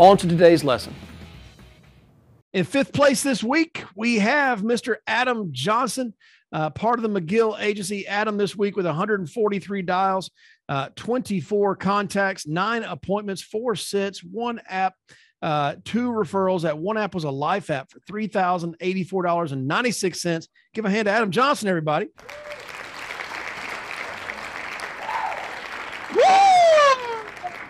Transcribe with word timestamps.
on 0.00 0.16
to 0.16 0.26
today's 0.26 0.64
lesson. 0.64 0.92
In 2.54 2.64
fifth 2.64 2.94
place 2.94 3.22
this 3.22 3.44
week, 3.44 3.84
we 3.94 4.18
have 4.18 4.62
Mr. 4.62 4.96
Adam 5.06 5.50
Johnson, 5.52 6.14
uh, 6.52 6.70
part 6.70 6.98
of 6.98 7.02
the 7.02 7.10
McGill 7.20 7.60
agency. 7.60 8.06
Adam 8.06 8.38
this 8.38 8.56
week 8.56 8.76
with 8.76 8.86
143 8.86 9.82
dials, 9.82 10.30
uh, 10.70 10.88
24 10.96 11.76
contacts, 11.76 12.46
nine 12.46 12.82
appointments, 12.82 13.42
four 13.42 13.76
sits, 13.76 14.24
one 14.24 14.58
app, 14.68 14.94
uh, 15.42 15.74
two 15.84 16.10
referrals. 16.10 16.62
That 16.62 16.78
one 16.78 16.96
app 16.96 17.14
was 17.14 17.24
a 17.24 17.30
life 17.30 17.68
app 17.68 17.90
for 17.90 18.00
$3,084.96. 18.10 20.48
Give 20.72 20.86
a 20.86 20.90
hand 20.90 21.04
to 21.06 21.12
Adam 21.12 21.30
Johnson, 21.30 21.68
everybody. 21.68 22.08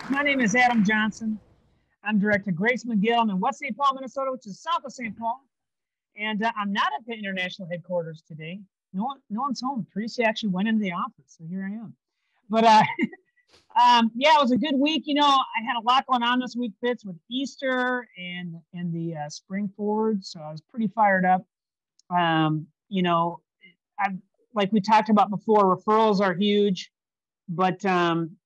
My 0.08 0.22
name 0.22 0.40
is 0.40 0.54
Adam 0.54 0.84
Johnson. 0.84 1.40
I'm 2.04 2.18
director 2.18 2.50
Grace 2.50 2.84
McGill. 2.84 3.20
I'm 3.20 3.30
in 3.30 3.40
West 3.40 3.58
St. 3.58 3.76
Paul, 3.76 3.94
Minnesota, 3.94 4.32
which 4.32 4.46
is 4.46 4.60
south 4.60 4.84
of 4.84 4.92
St. 4.92 5.16
Paul. 5.18 5.44
And 6.16 6.42
uh, 6.44 6.50
I'm 6.56 6.72
not 6.72 6.88
at 6.98 7.06
the 7.06 7.14
international 7.14 7.68
headquarters 7.68 8.22
today. 8.26 8.60
No, 8.92 9.04
one, 9.04 9.18
no 9.28 9.42
one's 9.42 9.60
home. 9.60 9.86
Teresa 9.92 10.24
actually 10.24 10.50
went 10.50 10.68
into 10.68 10.82
the 10.82 10.92
office, 10.92 11.36
so 11.38 11.44
here 11.48 11.64
I 11.64 11.74
am. 11.74 11.94
But 12.48 12.64
uh, 12.64 12.82
um, 13.80 14.10
yeah, 14.14 14.34
it 14.36 14.40
was 14.40 14.50
a 14.50 14.56
good 14.56 14.74
week. 14.74 15.04
You 15.06 15.14
know, 15.14 15.26
I 15.26 15.64
had 15.64 15.76
a 15.76 15.84
lot 15.84 16.06
going 16.06 16.22
on 16.22 16.40
this 16.40 16.56
week, 16.56 16.72
Fitz, 16.80 17.04
with 17.04 17.16
Easter 17.30 18.08
and 18.18 18.56
and 18.74 18.92
the 18.92 19.16
uh, 19.16 19.28
spring 19.28 19.70
forward, 19.76 20.24
so 20.24 20.40
I 20.40 20.50
was 20.50 20.60
pretty 20.60 20.88
fired 20.88 21.24
up. 21.24 21.44
Um, 22.10 22.66
you 22.88 23.02
know, 23.02 23.40
I 23.98 24.08
like 24.54 24.72
we 24.72 24.80
talked 24.80 25.10
about 25.10 25.30
before, 25.30 25.76
referrals 25.76 26.20
are 26.20 26.34
huge, 26.34 26.90
but 27.48 27.84
um, 27.84 28.36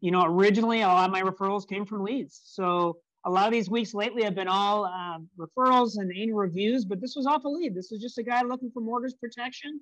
you 0.00 0.10
know, 0.10 0.24
originally 0.24 0.82
a 0.82 0.88
lot 0.88 1.04
of 1.04 1.12
my 1.12 1.22
referrals 1.22 1.68
came 1.68 1.86
from 1.86 2.02
leads. 2.02 2.40
So 2.44 2.98
a 3.24 3.30
lot 3.30 3.46
of 3.46 3.52
these 3.52 3.70
weeks 3.70 3.94
lately 3.94 4.24
have 4.24 4.34
been 4.34 4.48
all 4.48 4.84
uh, 4.84 5.18
referrals 5.38 5.96
and 5.96 6.10
annual 6.10 6.38
reviews, 6.38 6.84
but 6.84 7.00
this 7.00 7.14
was 7.16 7.26
off 7.26 7.44
a 7.44 7.48
lead. 7.48 7.74
This 7.74 7.90
was 7.90 8.00
just 8.00 8.18
a 8.18 8.22
guy 8.22 8.42
looking 8.42 8.70
for 8.72 8.80
mortgage 8.80 9.14
protection 9.20 9.80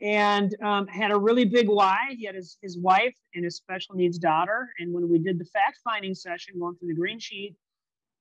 and 0.00 0.54
um, 0.62 0.86
had 0.86 1.10
a 1.10 1.18
really 1.18 1.44
big 1.44 1.68
why. 1.68 1.98
He 2.16 2.24
had 2.24 2.36
his, 2.36 2.56
his 2.62 2.78
wife 2.78 3.14
and 3.34 3.44
his 3.44 3.56
special 3.56 3.96
needs 3.96 4.18
daughter. 4.18 4.68
And 4.78 4.92
when 4.92 5.08
we 5.08 5.18
did 5.18 5.38
the 5.38 5.44
fact 5.46 5.78
finding 5.82 6.14
session, 6.14 6.58
going 6.58 6.76
through 6.76 6.88
the 6.88 6.94
green 6.94 7.18
sheet, 7.18 7.56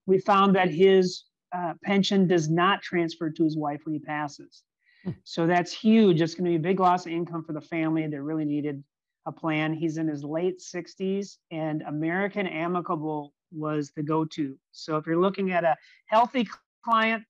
we 0.07 0.17
found 0.17 0.55
that 0.55 0.69
his 0.69 1.25
uh, 1.55 1.73
pension 1.83 2.27
does 2.27 2.49
not 2.49 2.81
transfer 2.81 3.29
to 3.29 3.43
his 3.43 3.55
wife 3.55 3.81
when 3.83 3.93
he 3.93 3.99
passes. 3.99 4.63
Hmm. 5.03 5.11
So 5.23 5.45
that's 5.45 5.71
huge. 5.71 6.19
It's 6.19 6.33
going 6.33 6.45
to 6.45 6.49
be 6.49 6.55
a 6.55 6.71
big 6.71 6.79
loss 6.79 7.05
of 7.05 7.11
income 7.11 7.43
for 7.43 7.53
the 7.53 7.61
family 7.61 8.07
that 8.07 8.21
really 8.21 8.45
needed 8.45 8.83
a 9.27 9.31
plan. 9.31 9.73
He's 9.73 9.97
in 9.97 10.07
his 10.07 10.23
late 10.23 10.59
60s, 10.59 11.35
and 11.51 11.83
American 11.83 12.47
Amicable 12.47 13.33
was 13.51 13.91
the 13.95 14.03
go 14.03 14.25
to. 14.25 14.57
So 14.71 14.97
if 14.97 15.05
you're 15.05 15.19
looking 15.19 15.51
at 15.51 15.63
a 15.63 15.75
healthy 16.05 16.47
client 16.83 17.23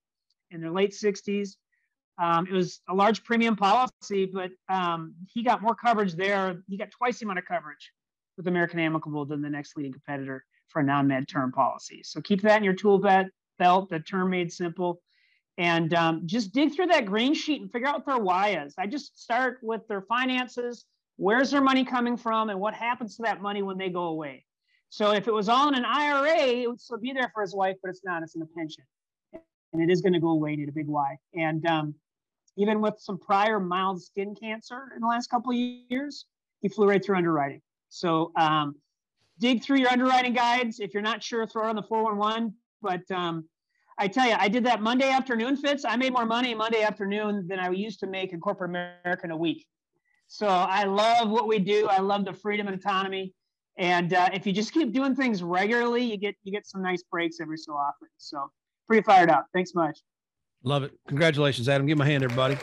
in 0.51 0.61
their 0.61 0.71
late 0.71 0.91
60s, 0.91 1.55
um, 2.19 2.47
it 2.47 2.53
was 2.53 2.81
a 2.89 2.95
large 2.95 3.23
premium 3.23 3.55
policy, 3.55 4.25
but 4.25 4.49
um, 4.69 5.13
he 5.31 5.43
got 5.43 5.61
more 5.61 5.75
coverage 5.75 6.13
there. 6.13 6.63
He 6.67 6.77
got 6.77 6.89
twice 6.91 7.19
the 7.19 7.25
amount 7.25 7.39
of 7.39 7.45
coverage 7.45 7.91
with 8.37 8.47
American 8.47 8.79
Amicable 8.79 9.25
than 9.25 9.41
the 9.41 9.49
next 9.49 9.77
leading 9.77 9.91
competitor 9.91 10.43
for 10.67 10.79
a 10.81 10.83
non-med 10.83 11.27
term 11.27 11.51
policy. 11.51 12.01
So 12.03 12.21
keep 12.21 12.41
that 12.41 12.57
in 12.57 12.63
your 12.63 12.73
tool 12.73 12.97
belt, 12.97 13.27
belt 13.59 13.89
the 13.89 13.99
term 13.99 14.31
made 14.31 14.51
simple. 14.51 15.01
And 15.59 15.93
um, 15.95 16.23
just 16.25 16.53
dig 16.53 16.75
through 16.75 16.87
that 16.87 17.05
green 17.05 17.33
sheet 17.33 17.61
and 17.61 17.71
figure 17.71 17.87
out 17.87 17.95
what 17.95 18.05
their 18.05 18.23
why 18.23 18.63
is. 18.63 18.75
I 18.77 18.85
just 18.85 19.19
start 19.19 19.57
with 19.63 19.87
their 19.87 20.01
finances, 20.01 20.85
where's 21.17 21.49
their 21.49 21.61
money 21.61 21.83
coming 21.83 22.15
from 22.15 22.49
and 22.49 22.59
what 22.59 22.75
happens 22.75 23.15
to 23.17 23.23
that 23.23 23.41
money 23.41 23.63
when 23.63 23.77
they 23.77 23.89
go 23.89 24.03
away. 24.03 24.45
So 24.89 25.11
if 25.11 25.27
it 25.27 25.33
was 25.33 25.49
all 25.49 25.67
in 25.67 25.75
an 25.75 25.85
IRA, 25.85 26.37
it 26.37 26.69
would 26.69 26.79
still 26.79 26.97
be 26.97 27.11
there 27.11 27.29
for 27.33 27.41
his 27.41 27.53
wife, 27.53 27.75
but 27.81 27.89
it's 27.89 28.03
not. 28.03 28.23
It's 28.23 28.35
in 28.35 28.41
a 28.41 28.45
pension, 28.45 28.83
and 29.73 29.81
it 29.81 29.91
is 29.91 30.01
going 30.01 30.13
to 30.13 30.19
go 30.19 30.29
away. 30.29 30.55
Need 30.55 30.69
a 30.69 30.71
big 30.71 30.87
why. 30.87 31.17
And 31.35 31.65
um, 31.65 31.95
even 32.57 32.81
with 32.81 32.95
some 32.97 33.19
prior 33.19 33.59
mild 33.59 34.01
skin 34.01 34.35
cancer 34.35 34.91
in 34.95 35.01
the 35.01 35.07
last 35.07 35.27
couple 35.27 35.51
of 35.51 35.57
years, 35.57 36.25
he 36.61 36.69
flew 36.69 36.87
right 36.87 37.03
through 37.03 37.17
underwriting. 37.17 37.61
So 37.89 38.31
um, 38.35 38.75
dig 39.39 39.63
through 39.63 39.77
your 39.77 39.89
underwriting 39.89 40.33
guides. 40.33 40.79
If 40.79 40.93
you're 40.93 41.03
not 41.03 41.21
sure, 41.21 41.45
throw 41.45 41.65
it 41.65 41.69
on 41.69 41.75
the 41.75 41.83
411. 41.83 42.53
But 42.81 43.09
um, 43.11 43.45
I 43.97 44.07
tell 44.07 44.27
you, 44.27 44.35
I 44.37 44.47
did 44.47 44.63
that 44.65 44.81
Monday 44.81 45.09
afternoon, 45.09 45.57
Fitz. 45.57 45.85
I 45.85 45.95
made 45.95 46.13
more 46.13 46.25
money 46.25 46.53
Monday 46.55 46.81
afternoon 46.81 47.47
than 47.47 47.59
I 47.59 47.69
used 47.69 47.99
to 48.01 48.07
make 48.07 48.33
in 48.33 48.39
corporate 48.39 48.69
America 48.69 49.21
in 49.25 49.31
a 49.31 49.37
week. 49.37 49.65
So 50.27 50.47
I 50.47 50.83
love 50.83 51.29
what 51.29 51.47
we 51.47 51.59
do. 51.59 51.87
I 51.87 51.99
love 51.99 52.25
the 52.25 52.33
freedom 52.33 52.67
and 52.67 52.75
autonomy. 52.75 53.33
And 53.77 54.13
uh, 54.13 54.29
if 54.33 54.47
you 54.47 54.53
just 54.53 54.73
keep 54.73 54.91
doing 54.91 55.15
things 55.15 55.43
regularly, 55.43 56.03
you 56.03 56.17
get 56.17 56.35
you 56.43 56.51
get 56.51 56.65
some 56.65 56.81
nice 56.81 57.03
breaks 57.03 57.39
every 57.39 57.57
so 57.57 57.73
often. 57.73 58.07
So 58.17 58.49
pretty 58.87 59.03
fired 59.03 59.29
up. 59.29 59.45
Thanks 59.53 59.75
much. 59.75 59.99
Love 60.63 60.83
it. 60.83 60.91
Congratulations, 61.07 61.69
Adam. 61.69 61.85
Give 61.85 61.97
my 61.97 62.05
hand, 62.05 62.23
everybody. 62.23 62.57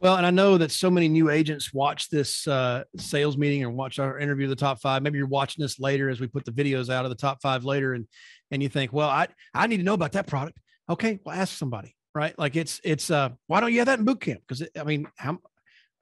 Well, 0.00 0.16
and 0.16 0.24
I 0.24 0.30
know 0.30 0.56
that 0.56 0.70
so 0.70 0.90
many 0.90 1.08
new 1.08 1.28
agents 1.28 1.74
watch 1.74 2.08
this 2.08 2.48
uh, 2.48 2.84
sales 2.96 3.36
meeting 3.36 3.62
or 3.62 3.70
watch 3.70 3.98
our 3.98 4.18
interview 4.18 4.46
of 4.46 4.50
the 4.50 4.56
top 4.56 4.80
five. 4.80 5.02
Maybe 5.02 5.18
you're 5.18 5.26
watching 5.26 5.62
this 5.62 5.78
later 5.78 6.08
as 6.08 6.20
we 6.20 6.26
put 6.26 6.46
the 6.46 6.52
videos 6.52 6.88
out 6.88 7.04
of 7.04 7.10
the 7.10 7.16
top 7.16 7.42
five 7.42 7.64
later, 7.64 7.92
and 7.92 8.06
and 8.50 8.62
you 8.62 8.70
think, 8.70 8.94
well, 8.94 9.10
I 9.10 9.28
I 9.52 9.66
need 9.66 9.76
to 9.76 9.82
know 9.82 9.94
about 9.94 10.12
that 10.12 10.26
product. 10.26 10.58
Okay, 10.88 11.20
well, 11.24 11.36
ask 11.36 11.56
somebody, 11.56 11.94
right? 12.14 12.38
Like 12.38 12.56
it's 12.56 12.80
it's 12.84 13.10
uh, 13.10 13.30
why 13.46 13.60
don't 13.60 13.72
you 13.72 13.78
have 13.78 13.86
that 13.86 13.98
in 13.98 14.04
boot 14.04 14.20
camp? 14.20 14.42
Because 14.46 14.66
I 14.78 14.84
mean, 14.84 15.06
how 15.16 15.38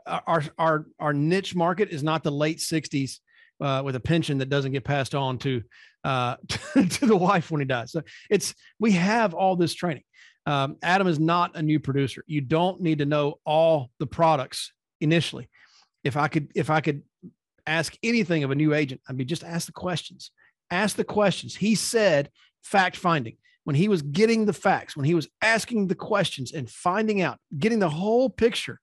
our 0.06 0.44
our 0.58 0.86
our 0.98 1.12
niche 1.12 1.54
market 1.54 1.90
is 1.90 2.02
not 2.02 2.22
the 2.22 2.32
late 2.32 2.58
'60s 2.58 3.18
uh, 3.60 3.82
with 3.84 3.96
a 3.96 4.00
pension 4.00 4.38
that 4.38 4.48
doesn't 4.48 4.72
get 4.72 4.84
passed 4.84 5.14
on 5.14 5.38
to 5.38 5.62
uh, 6.04 6.36
to 6.74 7.06
the 7.06 7.16
wife 7.16 7.50
when 7.50 7.60
he 7.60 7.66
dies. 7.66 7.92
So 7.92 8.02
it's 8.30 8.54
we 8.78 8.92
have 8.92 9.34
all 9.34 9.56
this 9.56 9.74
training. 9.74 10.04
Um, 10.46 10.76
Adam 10.82 11.06
is 11.06 11.20
not 11.20 11.56
a 11.56 11.62
new 11.62 11.78
producer. 11.78 12.24
You 12.26 12.40
don't 12.40 12.80
need 12.80 12.98
to 12.98 13.06
know 13.06 13.34
all 13.44 13.90
the 13.98 14.06
products 14.06 14.72
initially. 15.00 15.48
If 16.04 16.16
I 16.16 16.28
could, 16.28 16.50
if 16.54 16.70
I 16.70 16.80
could 16.80 17.02
ask 17.66 17.94
anything 18.02 18.44
of 18.44 18.50
a 18.50 18.54
new 18.54 18.72
agent, 18.72 19.02
I 19.06 19.12
mean, 19.12 19.28
just 19.28 19.44
ask 19.44 19.66
the 19.66 19.72
questions. 19.72 20.30
Ask 20.70 20.96
the 20.96 21.04
questions. 21.04 21.54
He 21.54 21.74
said 21.74 22.30
fact 22.62 22.96
finding 22.96 23.36
when 23.68 23.74
he 23.74 23.88
was 23.88 24.00
getting 24.00 24.46
the 24.46 24.52
facts, 24.54 24.96
when 24.96 25.04
he 25.04 25.14
was 25.14 25.28
asking 25.42 25.88
the 25.88 25.94
questions 25.94 26.52
and 26.52 26.70
finding 26.70 27.20
out, 27.20 27.38
getting 27.58 27.78
the 27.78 27.90
whole 27.90 28.30
picture. 28.30 28.80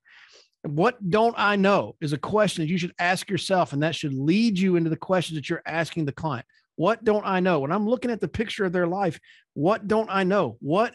What 0.61 1.09
don't 1.09 1.33
I 1.39 1.55
know 1.55 1.95
is 2.01 2.13
a 2.13 2.19
question 2.19 2.61
that 2.61 2.69
you 2.69 2.77
should 2.77 2.93
ask 2.99 3.27
yourself, 3.27 3.73
and 3.73 3.81
that 3.81 3.95
should 3.95 4.13
lead 4.13 4.59
you 4.59 4.75
into 4.75 4.91
the 4.91 4.95
questions 4.95 5.39
that 5.39 5.49
you're 5.49 5.63
asking 5.65 6.05
the 6.05 6.11
client. 6.11 6.45
What 6.75 7.03
don't 7.03 7.25
I 7.25 7.39
know? 7.39 7.61
When 7.61 7.71
I'm 7.71 7.87
looking 7.89 8.11
at 8.11 8.21
the 8.21 8.27
picture 8.27 8.63
of 8.63 8.73
their 8.73 8.85
life, 8.85 9.19
what 9.55 9.87
don't 9.87 10.07
I 10.11 10.23
know? 10.23 10.57
What 10.59 10.93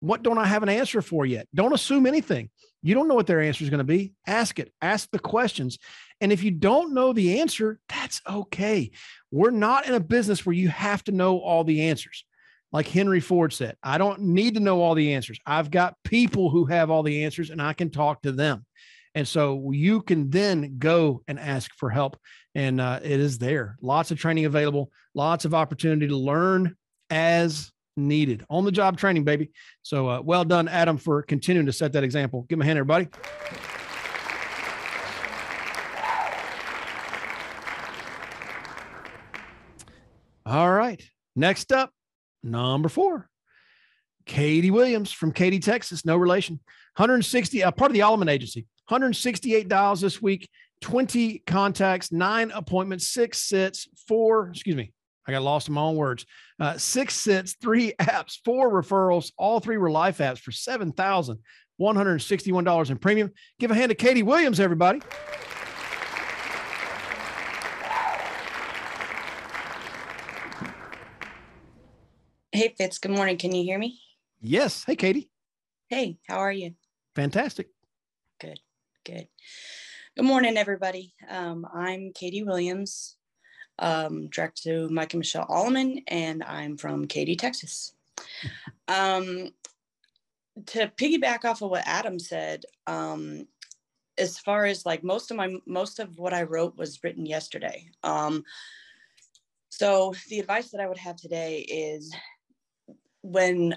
what 0.00 0.22
don't 0.22 0.38
I 0.38 0.46
have 0.46 0.62
an 0.62 0.70
answer 0.70 1.02
for 1.02 1.26
yet? 1.26 1.46
Don't 1.54 1.74
assume 1.74 2.06
anything. 2.06 2.48
You 2.82 2.94
don't 2.94 3.06
know 3.06 3.14
what 3.14 3.26
their 3.26 3.42
answer 3.42 3.64
is 3.64 3.68
going 3.68 3.78
to 3.78 3.84
be. 3.84 4.14
Ask 4.26 4.58
it. 4.58 4.72
Ask 4.80 5.10
the 5.10 5.18
questions. 5.18 5.78
And 6.22 6.32
if 6.32 6.42
you 6.42 6.52
don't 6.52 6.94
know 6.94 7.12
the 7.12 7.38
answer, 7.40 7.80
that's 7.90 8.22
okay. 8.26 8.92
We're 9.30 9.50
not 9.50 9.86
in 9.86 9.92
a 9.92 10.00
business 10.00 10.46
where 10.46 10.54
you 10.54 10.70
have 10.70 11.04
to 11.04 11.12
know 11.12 11.38
all 11.38 11.64
the 11.64 11.82
answers 11.82 12.24
like 12.76 12.88
Henry 12.88 13.20
Ford 13.20 13.54
said, 13.54 13.74
I 13.82 13.96
don't 13.96 14.20
need 14.20 14.52
to 14.52 14.60
know 14.60 14.82
all 14.82 14.94
the 14.94 15.14
answers. 15.14 15.40
I've 15.46 15.70
got 15.70 15.96
people 16.04 16.50
who 16.50 16.66
have 16.66 16.90
all 16.90 17.02
the 17.02 17.24
answers 17.24 17.48
and 17.48 17.62
I 17.62 17.72
can 17.72 17.88
talk 17.88 18.20
to 18.20 18.32
them. 18.32 18.66
And 19.14 19.26
so 19.26 19.70
you 19.72 20.02
can 20.02 20.28
then 20.28 20.76
go 20.78 21.22
and 21.26 21.40
ask 21.40 21.72
for 21.78 21.88
help. 21.88 22.18
And 22.54 22.78
uh, 22.78 23.00
it 23.02 23.18
is 23.18 23.38
there. 23.38 23.78
Lots 23.80 24.10
of 24.10 24.18
training 24.18 24.44
available, 24.44 24.90
lots 25.14 25.46
of 25.46 25.54
opportunity 25.54 26.06
to 26.08 26.16
learn 26.18 26.76
as 27.08 27.72
needed 27.96 28.44
on 28.50 28.66
the 28.66 28.72
job 28.72 28.98
training, 28.98 29.24
baby. 29.24 29.52
So 29.80 30.10
uh, 30.10 30.20
well 30.20 30.44
done, 30.44 30.68
Adam, 30.68 30.98
for 30.98 31.22
continuing 31.22 31.64
to 31.64 31.72
set 31.72 31.94
that 31.94 32.04
example. 32.04 32.42
Give 32.42 32.58
him 32.58 32.62
a 32.62 32.66
hand, 32.66 32.78
everybody. 32.78 33.08
All 40.44 40.70
right. 40.70 41.02
Next 41.34 41.72
up, 41.72 41.90
Number 42.42 42.88
four, 42.88 43.28
Katie 44.24 44.70
Williams 44.70 45.12
from 45.12 45.32
Katy, 45.32 45.60
Texas, 45.60 46.04
no 46.04 46.16
relation. 46.16 46.60
160, 46.96 47.62
uh, 47.62 47.70
part 47.70 47.90
of 47.90 47.94
the 47.94 48.00
Alleman 48.00 48.30
Agency. 48.30 48.66
168 48.88 49.68
dials 49.68 50.00
this 50.00 50.22
week, 50.22 50.48
20 50.80 51.42
contacts, 51.46 52.12
nine 52.12 52.50
appointments, 52.52 53.08
six 53.08 53.40
sits, 53.40 53.88
four, 54.06 54.50
excuse 54.50 54.76
me, 54.76 54.92
I 55.26 55.32
got 55.32 55.42
lost 55.42 55.68
in 55.68 55.74
my 55.74 55.82
own 55.82 55.96
words. 55.96 56.24
Uh, 56.60 56.78
six 56.78 57.14
sits, 57.14 57.56
three 57.60 57.92
apps, 58.00 58.38
four 58.44 58.70
referrals. 58.70 59.32
All 59.36 59.58
three 59.60 59.76
were 59.76 59.90
life 59.90 60.18
apps 60.18 60.38
for 60.38 60.52
$7,161 60.52 62.90
in 62.90 62.98
premium. 62.98 63.32
Give 63.58 63.70
a 63.70 63.74
hand 63.74 63.90
to 63.90 63.94
Katie 63.94 64.22
Williams, 64.22 64.60
everybody. 64.60 65.00
Hey, 72.56 72.74
Fitz. 72.74 72.96
Good 72.96 73.10
morning. 73.10 73.36
Can 73.36 73.54
you 73.54 73.62
hear 73.64 73.78
me? 73.78 74.00
Yes. 74.40 74.82
Hey, 74.82 74.96
Katie. 74.96 75.28
Hey, 75.88 76.16
how 76.26 76.38
are 76.38 76.50
you? 76.50 76.74
Fantastic. 77.14 77.68
Good. 78.40 78.58
Good. 79.04 79.28
Good 80.16 80.24
morning, 80.24 80.56
everybody. 80.56 81.12
Um, 81.28 81.66
I'm 81.70 82.12
Katie 82.14 82.44
Williams, 82.44 83.18
um, 83.78 84.28
direct 84.30 84.62
to 84.62 84.88
Mike 84.88 85.12
and 85.12 85.18
Michelle 85.18 85.44
Allman, 85.50 86.00
and 86.08 86.42
I'm 86.44 86.78
from 86.78 87.06
Katy, 87.06 87.36
Texas. 87.36 87.92
Um, 88.88 89.50
to 90.64 90.90
piggyback 90.96 91.44
off 91.44 91.60
of 91.60 91.68
what 91.68 91.86
Adam 91.86 92.18
said, 92.18 92.64
um, 92.86 93.46
as 94.16 94.38
far 94.38 94.64
as 94.64 94.86
like 94.86 95.04
most 95.04 95.30
of 95.30 95.36
my 95.36 95.56
most 95.66 95.98
of 95.98 96.18
what 96.18 96.32
I 96.32 96.44
wrote 96.44 96.74
was 96.78 97.04
written 97.04 97.26
yesterday. 97.26 97.90
Um, 98.02 98.44
so 99.68 100.14
the 100.30 100.40
advice 100.40 100.70
that 100.70 100.80
I 100.80 100.88
would 100.88 100.96
have 100.96 101.16
today 101.16 101.58
is 101.58 102.14
when 103.26 103.76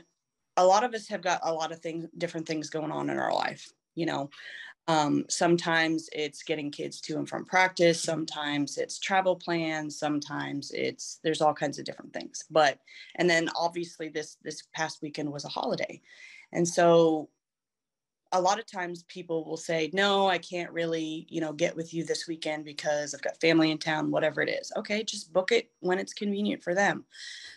a 0.57 0.66
lot 0.66 0.84
of 0.84 0.94
us 0.94 1.07
have 1.07 1.22
got 1.22 1.40
a 1.44 1.54
lot 1.54 1.72
of 1.72 1.80
things, 1.80 2.06
different 2.18 2.48
things 2.48 2.69
going 2.69 2.92
on 2.92 3.10
in 3.10 3.18
our 3.18 3.34
life. 3.34 3.72
You 3.96 4.06
know, 4.06 4.30
um, 4.88 5.25
sometimes 5.30 6.10
it's 6.12 6.44
getting 6.44 6.72
kids 6.72 7.00
to 7.01 7.18
and 7.18 7.30
from 7.30 7.46
practice. 7.46 8.01
Sometimes 8.01 8.78
it's 8.78 9.00
travel 9.00 9.36
plans. 9.36 9.98
Sometimes 9.98 10.72
it's 10.72 11.19
there's 11.24 11.42
all 11.42 11.54
kinds 11.54 11.80
of 11.80 11.86
different 11.86 12.13
things. 12.13 12.44
But 12.50 12.80
and 13.16 13.30
then 13.30 13.50
obviously 13.56 14.10
this 14.10 14.38
this 14.44 14.63
past 14.74 15.01
weekend 15.01 15.31
was 15.31 15.46
a 15.46 15.50
holiday, 15.50 16.01
and 16.51 16.68
so 16.68 17.30
a 18.31 18.41
lot 18.41 18.59
of 18.59 18.65
times 18.65 19.03
people 19.03 19.43
will 19.45 19.57
say, 19.57 19.89
"No, 19.93 20.27
I 20.27 20.37
can't 20.37 20.71
really 20.71 21.25
you 21.29 21.41
know 21.41 21.53
get 21.53 21.75
with 21.75 21.93
you 21.93 22.03
this 22.03 22.27
weekend 22.27 22.65
because 22.65 23.13
I've 23.13 23.21
got 23.21 23.41
family 23.41 23.71
in 23.71 23.77
town. 23.77 24.11
Whatever 24.11 24.41
it 24.41 24.49
is, 24.49 24.71
okay, 24.77 25.03
just 25.03 25.33
book 25.33 25.51
it 25.51 25.71
when 25.79 25.99
it's 25.99 26.13
convenient 26.13 26.63
for 26.63 26.73
them." 26.75 27.05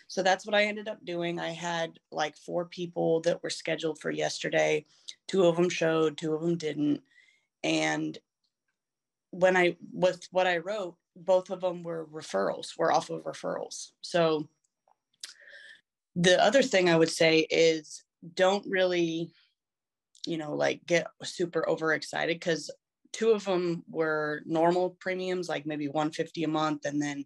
So 0.07 0.23
that's 0.23 0.45
what 0.45 0.55
I 0.55 0.65
ended 0.65 0.87
up 0.87 1.03
doing. 1.05 1.39
I 1.39 1.49
had 1.49 1.99
like 2.11 2.37
four 2.37 2.65
people 2.65 3.21
that 3.21 3.41
were 3.43 3.49
scheduled 3.49 3.99
for 3.99 4.11
yesterday. 4.11 4.85
Two 5.27 5.45
of 5.45 5.55
them 5.55 5.69
showed, 5.69 6.17
two 6.17 6.33
of 6.33 6.41
them 6.41 6.57
didn't 6.57 7.01
and 7.63 8.17
when 9.31 9.55
i 9.55 9.75
with 9.91 10.27
what 10.31 10.47
i 10.47 10.57
wrote 10.57 10.95
both 11.15 11.49
of 11.49 11.61
them 11.61 11.83
were 11.83 12.05
referrals 12.07 12.77
were 12.77 12.91
off 12.91 13.09
of 13.09 13.23
referrals 13.23 13.91
so 14.01 14.47
the 16.15 16.41
other 16.43 16.61
thing 16.61 16.89
i 16.89 16.97
would 16.97 17.09
say 17.09 17.39
is 17.49 18.03
don't 18.35 18.65
really 18.67 19.31
you 20.25 20.37
know 20.37 20.53
like 20.53 20.85
get 20.85 21.07
super 21.23 21.67
overexcited 21.67 22.35
because 22.35 22.71
two 23.11 23.31
of 23.31 23.43
them 23.45 23.83
were 23.89 24.41
normal 24.45 24.91
premiums 24.99 25.49
like 25.49 25.65
maybe 25.65 25.87
150 25.87 26.43
a 26.43 26.47
month 26.47 26.85
and 26.85 27.01
then 27.01 27.25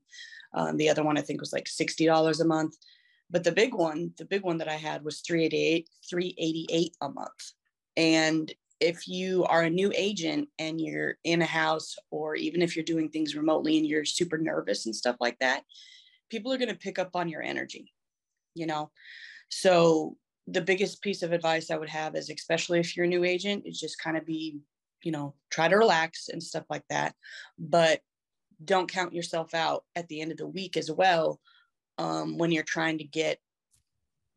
um, 0.54 0.78
the 0.78 0.90
other 0.90 1.04
one 1.04 1.18
i 1.18 1.22
think 1.22 1.40
was 1.40 1.54
like 1.54 1.66
$60 1.66 2.42
a 2.42 2.46
month. 2.46 2.76
But 3.30 3.44
the 3.44 3.52
big 3.52 3.74
one 3.74 4.14
the 4.18 4.26
big 4.26 4.44
one 4.44 4.58
that 4.60 4.70
i 4.70 4.76
had 4.76 5.04
was 5.04 5.20
388 5.20 5.90
388 6.10 6.96
a 7.02 7.10
month. 7.10 7.52
And 7.98 8.54
if 8.80 9.08
you 9.08 9.44
are 9.46 9.64
a 9.64 9.70
new 9.70 9.92
agent 9.96 10.50
and 10.60 10.80
you're 10.80 11.18
in 11.24 11.42
a 11.42 11.46
house 11.46 11.96
or 12.12 12.36
even 12.36 12.62
if 12.62 12.76
you're 12.76 12.86
doing 12.86 13.10
things 13.10 13.36
remotely 13.36 13.78
and 13.78 13.88
you're 13.88 14.06
super 14.06 14.38
nervous 14.38 14.86
and 14.86 14.96
stuff 14.96 15.18
like 15.20 15.38
that 15.40 15.64
people 16.30 16.54
are 16.54 16.58
going 16.58 16.70
to 16.70 16.76
pick 16.76 17.00
up 17.00 17.16
on 17.16 17.28
your 17.28 17.42
energy 17.42 17.92
you 18.58 18.66
know? 18.66 18.92
So 19.50 20.18
the 20.48 20.62
biggest 20.62 21.02
piece 21.02 21.24
of 21.24 21.34
advice 21.34 21.70
i 21.70 21.78
would 21.78 21.90
have 21.90 22.16
is 22.16 22.30
especially 22.30 22.80
if 22.80 22.96
you're 22.96 23.06
a 23.06 23.10
new 23.10 23.24
agent 23.24 23.64
is 23.66 23.80
just 23.80 24.02
kind 24.02 24.18
of 24.18 24.26
be 24.26 24.60
you 25.04 25.12
know 25.12 25.34
try 25.50 25.68
to 25.68 25.78
relax 25.78 26.30
and 26.30 26.42
stuff 26.42 26.66
like 26.70 26.84
that. 26.90 27.16
But 27.58 28.02
don't 28.64 28.92
count 28.92 29.14
yourself 29.14 29.54
out 29.54 29.84
at 29.96 30.08
the 30.08 30.22
end 30.22 30.32
of 30.32 30.38
the 30.38 30.48
week 30.48 30.78
as 30.78 30.92
well 30.92 31.40
um, 31.98 32.38
when 32.38 32.52
you're 32.52 32.64
trying 32.64 32.98
to 32.98 33.04
get 33.04 33.40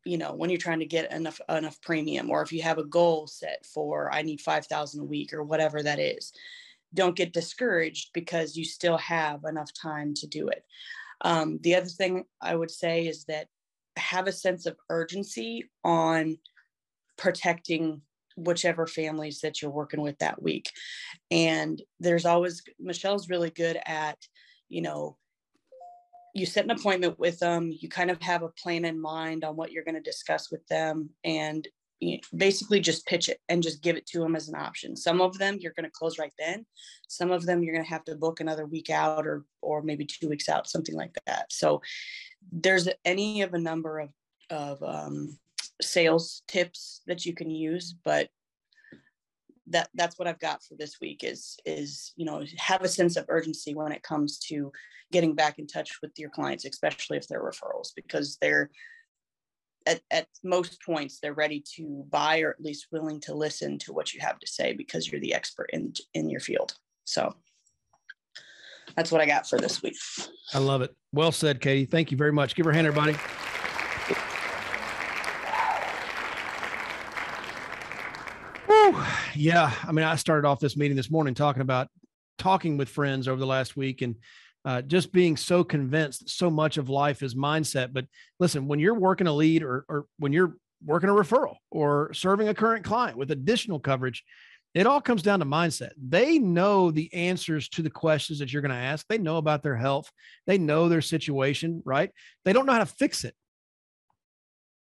you 0.03 0.17
know 0.17 0.33
when 0.33 0.49
you're 0.49 0.59
trying 0.59 0.79
to 0.79 0.85
get 0.85 1.11
enough 1.11 1.39
enough 1.49 1.79
premium 1.81 2.29
or 2.29 2.41
if 2.41 2.51
you 2.51 2.61
have 2.61 2.77
a 2.77 2.83
goal 2.83 3.27
set 3.27 3.65
for 3.65 4.11
i 4.11 4.23
need 4.23 4.41
5000 4.41 4.99
a 4.99 5.03
week 5.03 5.33
or 5.33 5.43
whatever 5.43 5.81
that 5.83 5.99
is. 5.99 6.33
Don't 6.93 7.15
get 7.15 7.33
discouraged 7.33 8.09
because 8.13 8.57
you 8.57 8.65
still 8.65 8.97
have 8.97 9.45
enough 9.45 9.71
time 9.73 10.13
to 10.15 10.27
do 10.27 10.49
it. 10.49 10.65
Um, 11.21 11.59
the 11.61 11.75
other 11.75 11.87
thing 11.87 12.25
i 12.41 12.55
would 12.55 12.71
say 12.71 13.07
is 13.07 13.25
that 13.25 13.47
have 13.97 14.27
a 14.27 14.31
sense 14.31 14.65
of 14.65 14.77
urgency 14.89 15.65
on 15.83 16.37
protecting 17.17 18.01
whichever 18.37 18.87
families 18.87 19.41
that 19.41 19.61
you're 19.61 19.71
working 19.71 20.01
with 20.01 20.17
that 20.19 20.41
week. 20.41 20.71
And 21.29 21.81
there's 21.99 22.25
always 22.25 22.63
michelle's 22.79 23.29
really 23.29 23.49
good 23.49 23.77
at 23.85 24.17
you 24.69 24.81
know 24.81 25.17
you 26.33 26.45
set 26.45 26.63
an 26.63 26.71
appointment 26.71 27.19
with 27.19 27.37
them 27.39 27.71
you 27.77 27.89
kind 27.89 28.09
of 28.09 28.21
have 28.21 28.41
a 28.41 28.49
plan 28.49 28.85
in 28.85 28.99
mind 28.99 29.43
on 29.43 29.55
what 29.57 29.71
you're 29.71 29.83
going 29.83 29.95
to 29.95 30.01
discuss 30.01 30.49
with 30.49 30.65
them 30.67 31.09
and 31.25 31.67
basically 32.35 32.79
just 32.79 33.05
pitch 33.05 33.29
it 33.29 33.39
and 33.49 33.61
just 33.61 33.81
give 33.81 33.95
it 33.95 34.05
to 34.07 34.19
them 34.19 34.35
as 34.35 34.49
an 34.49 34.55
option. 34.55 34.95
Some 34.95 35.21
of 35.21 35.37
them 35.37 35.57
you're 35.59 35.73
going 35.73 35.85
to 35.85 35.91
close 35.91 36.17
right 36.17 36.33
then. 36.39 36.65
Some 37.07 37.31
of 37.31 37.45
them 37.45 37.63
you're 37.63 37.75
going 37.75 37.85
to 37.85 37.91
have 37.91 38.03
to 38.05 38.15
book 38.15 38.39
another 38.39 38.65
week 38.65 38.89
out 38.89 39.27
or 39.27 39.45
or 39.61 39.81
maybe 39.81 40.05
two 40.05 40.29
weeks 40.29 40.49
out 40.49 40.69
something 40.69 40.95
like 40.95 41.15
that. 41.25 41.51
So 41.51 41.81
there's 42.51 42.87
any 43.05 43.41
of 43.41 43.53
a 43.53 43.59
number 43.59 43.99
of 43.99 44.09
of 44.49 44.83
um, 44.83 45.37
sales 45.81 46.43
tips 46.47 47.01
that 47.07 47.25
you 47.25 47.33
can 47.33 47.49
use 47.49 47.95
but 48.03 48.29
that 49.67 49.89
that's 49.95 50.19
what 50.19 50.27
I've 50.27 50.39
got 50.39 50.63
for 50.63 50.75
this 50.75 50.99
week 50.99 51.23
is 51.23 51.57
is 51.65 52.13
you 52.15 52.25
know 52.25 52.43
have 52.57 52.81
a 52.81 52.89
sense 52.89 53.15
of 53.15 53.25
urgency 53.29 53.73
when 53.73 53.91
it 53.91 54.03
comes 54.03 54.37
to 54.49 54.71
getting 55.11 55.35
back 55.35 55.59
in 55.59 55.67
touch 55.67 55.99
with 56.01 56.11
your 56.17 56.29
clients, 56.29 56.65
especially 56.65 57.17
if 57.17 57.27
they're 57.27 57.43
referrals, 57.43 57.89
because 57.95 58.37
they're 58.41 58.71
at, 59.87 60.01
at 60.11 60.27
most 60.43 60.81
points 60.85 61.19
they're 61.19 61.33
ready 61.33 61.63
to 61.75 62.05
buy 62.09 62.39
or 62.41 62.51
at 62.51 62.61
least 62.61 62.87
willing 62.91 63.19
to 63.21 63.33
listen 63.33 63.77
to 63.79 63.93
what 63.93 64.13
you 64.13 64.21
have 64.21 64.39
to 64.39 64.47
say 64.47 64.73
because 64.73 65.11
you're 65.11 65.21
the 65.21 65.33
expert 65.33 65.69
in 65.73 65.93
in 66.13 66.29
your 66.29 66.39
field. 66.39 66.73
So 67.05 67.35
that's 68.95 69.11
what 69.11 69.21
I 69.21 69.25
got 69.25 69.47
for 69.47 69.57
this 69.57 69.81
week. 69.81 69.95
I 70.53 70.59
love 70.59 70.81
it. 70.81 70.95
Well 71.13 71.31
said, 71.31 71.61
Katie. 71.61 71.85
Thank 71.85 72.11
you 72.11 72.17
very 72.17 72.31
much. 72.31 72.55
Give 72.55 72.65
her 72.65 72.71
a 72.71 72.75
hand, 72.75 72.87
everybody. 72.87 73.17
yeah, 79.35 79.71
I 79.83 79.91
mean, 79.91 80.05
I 80.05 80.15
started 80.15 80.47
off 80.47 80.59
this 80.59 80.75
meeting 80.77 80.97
this 80.97 81.09
morning 81.09 81.33
talking 81.33 81.61
about 81.61 81.87
talking 82.37 82.77
with 82.77 82.89
friends 82.89 83.27
over 83.27 83.39
the 83.39 83.45
last 83.45 83.77
week 83.77 84.01
and 84.01 84.15
uh, 84.63 84.81
just 84.81 85.11
being 85.11 85.37
so 85.37 85.63
convinced 85.63 86.29
so 86.29 86.49
much 86.49 86.77
of 86.77 86.89
life 86.89 87.23
is 87.23 87.35
mindset. 87.35 87.93
But 87.93 88.05
listen, 88.39 88.67
when 88.67 88.79
you're 88.79 88.93
working 88.93 89.27
a 89.27 89.33
lead 89.33 89.63
or, 89.63 89.85
or 89.89 90.05
when 90.19 90.33
you're 90.33 90.55
working 90.85 91.09
a 91.09 91.13
referral 91.13 91.55
or 91.69 92.13
serving 92.13 92.47
a 92.47 92.53
current 92.53 92.85
client 92.85 93.17
with 93.17 93.31
additional 93.31 93.79
coverage, 93.79 94.23
it 94.73 94.87
all 94.87 95.01
comes 95.01 95.21
down 95.21 95.39
to 95.39 95.45
mindset. 95.45 95.91
They 95.97 96.39
know 96.39 96.91
the 96.91 97.13
answers 97.13 97.67
to 97.69 97.81
the 97.81 97.89
questions 97.89 98.39
that 98.39 98.53
you're 98.53 98.61
going 98.61 98.71
to 98.71 98.77
ask. 98.77 99.05
They 99.07 99.17
know 99.17 99.37
about 99.37 99.63
their 99.63 99.75
health. 99.75 100.09
They 100.47 100.57
know 100.57 100.87
their 100.87 101.01
situation, 101.01 101.81
right? 101.83 102.11
They 102.45 102.53
don't 102.53 102.65
know 102.65 102.73
how 102.73 102.79
to 102.79 102.85
fix 102.85 103.25
it. 103.25 103.35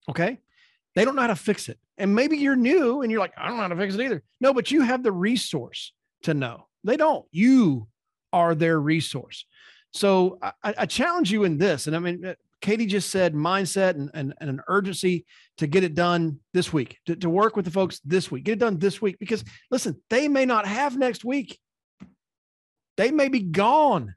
Okay. 0.09 0.39
They 0.95 1.05
don't 1.05 1.15
know 1.15 1.21
how 1.21 1.27
to 1.27 1.36
fix 1.36 1.69
it. 1.69 1.77
And 2.00 2.15
maybe 2.15 2.38
you're 2.38 2.55
new 2.55 3.01
and 3.01 3.12
you're 3.12 3.19
like, 3.19 3.33
I 3.38 3.47
don't 3.47 3.57
know 3.57 3.63
how 3.63 3.69
to 3.69 3.75
fix 3.75 3.93
it 3.93 4.01
either. 4.01 4.24
No, 4.41 4.53
but 4.53 4.71
you 4.71 4.81
have 4.81 5.03
the 5.03 5.12
resource 5.12 5.93
to 6.24 6.33
know. 6.33 6.67
They 6.83 6.97
don't. 6.97 7.25
You 7.31 7.88
are 8.38 8.56
their 8.56 8.79
resource. 8.79 9.46
So 9.94 10.38
I, 10.41 10.53
I 10.63 10.86
challenge 10.86 11.32
you 11.32 11.44
in 11.44 11.58
this. 11.58 11.88
And 11.88 11.96
I 11.96 12.00
mean, 12.00 12.25
uh, 12.25 12.36
Katie 12.62 12.86
just 12.86 13.10
said 13.10 13.34
mindset 13.34 13.91
and, 13.91 14.10
and, 14.13 14.34
and, 14.39 14.50
an 14.50 14.62
urgency 14.67 15.25
to 15.58 15.67
get 15.67 15.84
it 15.84 15.94
done 15.94 16.39
this 16.53 16.74
week, 16.74 16.98
to, 17.06 17.15
to 17.15 17.29
work 17.29 17.56
with 17.56 17.65
the 17.65 17.72
folks 17.72 18.00
this 18.03 18.32
week, 18.32 18.44
get 18.44 18.53
it 18.53 18.60
done 18.60 18.79
this 18.79 19.01
week. 19.01 19.17
Because 19.20 19.44
listen, 19.72 20.01
they 20.10 20.27
may 20.27 20.46
not 20.46 20.67
have 20.67 20.98
next 20.98 21.24
week. 21.24 21.60
They 22.98 23.12
may 23.12 23.27
be 23.27 23.41
gone 23.41 24.15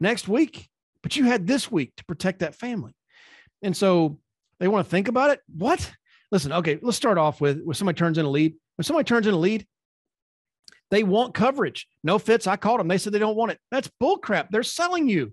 next 0.00 0.28
week, 0.28 0.68
but 1.02 1.16
you 1.16 1.24
had 1.24 1.46
this 1.46 1.70
week 1.70 1.94
to 1.96 2.04
protect 2.04 2.40
that 2.40 2.56
family. 2.56 2.94
And 3.62 3.76
so 3.76 4.18
they 4.58 4.68
want 4.68 4.86
to 4.86 4.90
think 4.90 5.08
about 5.08 5.30
it. 5.30 5.40
What? 5.46 5.90
listen, 6.30 6.52
okay, 6.52 6.78
let's 6.82 6.96
start 6.96 7.18
off 7.18 7.40
with 7.40 7.62
when 7.62 7.74
somebody 7.74 7.96
turns 7.96 8.18
in 8.18 8.26
a 8.26 8.30
lead. 8.30 8.54
When 8.76 8.84
somebody 8.84 9.04
turns 9.04 9.26
in 9.26 9.34
a 9.34 9.38
lead, 9.38 9.66
they 10.90 11.02
want 11.02 11.34
coverage. 11.34 11.86
No 12.02 12.18
Fitz. 12.18 12.46
I 12.46 12.56
called 12.56 12.80
them. 12.80 12.88
They 12.88 12.98
said 12.98 13.12
they 13.12 13.18
don't 13.18 13.36
want 13.36 13.52
it. 13.52 13.58
That's 13.70 13.90
bullcrap. 14.02 14.48
They're 14.50 14.62
selling 14.62 15.08
you. 15.08 15.32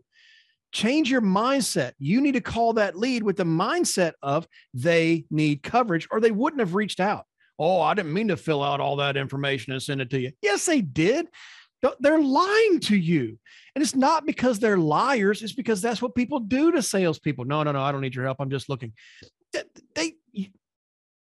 Change 0.71 1.09
your 1.09 1.21
mindset. 1.21 1.93
You 1.97 2.19
need 2.19 2.33
to 2.33 2.41
call 2.41 2.73
that 2.73 2.97
lead 2.97 3.23
with 3.23 3.37
the 3.37 3.45
mindset 3.45 4.13
of 4.21 4.47
they 4.73 5.25
need 5.29 5.63
coverage 5.63 6.07
or 6.11 6.19
they 6.19 6.31
wouldn't 6.31 6.59
have 6.59 6.75
reached 6.75 6.99
out. 6.99 7.25
Oh, 7.57 7.79
I 7.79 7.93
didn't 7.93 8.11
mean 8.11 8.27
to 8.27 8.35
fill 8.35 8.61
out 8.61 8.81
all 8.81 8.97
that 8.97 9.15
information 9.15 9.71
and 9.71 9.81
send 9.81 10.01
it 10.01 10.09
to 10.09 10.19
you. 10.19 10.31
Yes, 10.41 10.65
they 10.65 10.81
did. 10.81 11.27
They're 11.99 12.19
lying 12.19 12.79
to 12.81 12.97
you. 12.97 13.39
And 13.75 13.81
it's 13.81 13.95
not 13.95 14.25
because 14.25 14.59
they're 14.59 14.77
liars, 14.77 15.41
it's 15.41 15.53
because 15.53 15.81
that's 15.81 16.01
what 16.01 16.15
people 16.15 16.39
do 16.39 16.71
to 16.71 16.81
salespeople. 16.81 17.45
No, 17.45 17.63
no, 17.63 17.71
no, 17.71 17.81
I 17.81 17.91
don't 17.91 18.01
need 18.01 18.15
your 18.15 18.25
help. 18.25 18.37
I'm 18.39 18.49
just 18.49 18.67
looking. 18.67 18.93
They, 19.53 19.63
they 19.93 20.51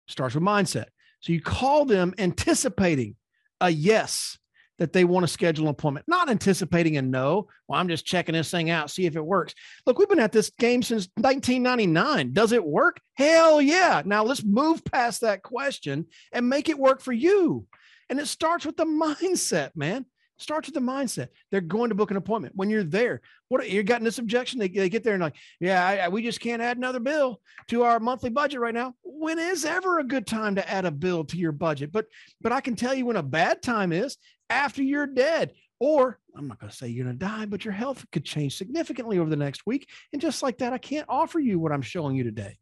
starts 0.07 0.33
with 0.33 0.43
mindset. 0.43 0.85
So 1.19 1.33
you 1.33 1.41
call 1.41 1.85
them 1.85 2.13
anticipating 2.17 3.15
a 3.61 3.69
yes 3.69 4.37
that 4.79 4.93
they 4.93 5.03
want 5.03 5.23
to 5.23 5.27
schedule 5.27 5.65
an 5.65 5.71
appointment, 5.71 6.07
not 6.07 6.29
anticipating 6.29 6.97
a 6.97 7.01
no. 7.01 7.47
Well, 7.67 7.79
I'm 7.79 7.87
just 7.87 8.05
checking 8.05 8.33
this 8.33 8.51
thing 8.51 8.69
out, 8.69 8.91
see 8.91 9.05
if 9.05 9.15
it 9.15 9.25
works. 9.25 9.55
Look, 9.85 9.97
we've 9.97 10.09
been 10.09 10.19
at 10.19 10.31
this 10.31 10.51
game 10.51 10.83
since 10.83 11.09
1999. 11.15 12.33
Does 12.33 12.51
it 12.51 12.63
work? 12.63 13.01
Hell 13.15 13.61
yeah. 13.61 14.03
Now 14.05 14.23
let's 14.23 14.43
move 14.43 14.85
past 14.85 15.21
that 15.21 15.41
question 15.41 16.05
and 16.31 16.47
make 16.47 16.69
it 16.69 16.77
work 16.77 17.01
for 17.01 17.13
you. 17.13 17.65
And 18.09 18.19
it 18.19 18.27
starts 18.27 18.65
with 18.65 18.77
the 18.77 18.85
mindset, 18.85 19.71
man. 19.75 20.05
Starts 20.39 20.67
with 20.67 20.75
the 20.75 20.81
mindset. 20.81 21.29
They're 21.49 21.61
going 21.61 21.89
to 21.89 21.95
book 21.95 22.11
an 22.11 22.17
appointment. 22.17 22.55
When 22.55 22.69
you're 22.69 22.83
there, 22.83 23.21
what 23.47 23.69
you're 23.69 23.83
getting 23.83 24.05
this 24.05 24.19
objection? 24.19 24.59
They, 24.59 24.67
they 24.67 24.89
get 24.89 25.03
there 25.03 25.13
and 25.13 25.23
like, 25.23 25.35
yeah, 25.59 25.85
I, 25.85 25.97
I, 25.97 26.07
we 26.09 26.21
just 26.21 26.39
can't 26.39 26.61
add 26.61 26.77
another 26.77 26.99
bill 26.99 27.41
to 27.69 27.83
our 27.83 27.99
monthly 27.99 28.29
budget 28.29 28.59
right 28.59 28.73
now. 28.73 28.93
When 29.03 29.39
is 29.39 29.65
ever 29.65 29.99
a 29.99 30.03
good 30.03 30.27
time 30.27 30.55
to 30.55 30.69
add 30.69 30.85
a 30.85 30.91
bill 30.91 31.23
to 31.25 31.37
your 31.37 31.51
budget? 31.51 31.91
But 31.91 32.05
but 32.39 32.51
I 32.51 32.61
can 32.61 32.75
tell 32.75 32.93
you 32.93 33.05
when 33.05 33.15
a 33.15 33.23
bad 33.23 33.61
time 33.61 33.91
is 33.91 34.17
after 34.49 34.83
you're 34.83 35.07
dead. 35.07 35.53
Or 35.79 36.19
I'm 36.35 36.47
not 36.47 36.59
going 36.59 36.71
to 36.71 36.75
say 36.75 36.87
you're 36.87 37.05
going 37.05 37.17
to 37.17 37.25
die, 37.25 37.45
but 37.45 37.63
your 37.63 37.73
health 37.73 38.05
could 38.11 38.25
change 38.25 38.57
significantly 38.57 39.19
over 39.19 39.29
the 39.29 39.35
next 39.35 39.65
week. 39.65 39.87
And 40.11 40.21
just 40.21 40.41
like 40.41 40.57
that, 40.59 40.73
I 40.73 40.79
can't 40.79 41.05
offer 41.07 41.39
you 41.39 41.59
what 41.59 41.71
I'm 41.71 41.83
showing 41.83 42.15
you 42.15 42.23
today. 42.23 42.57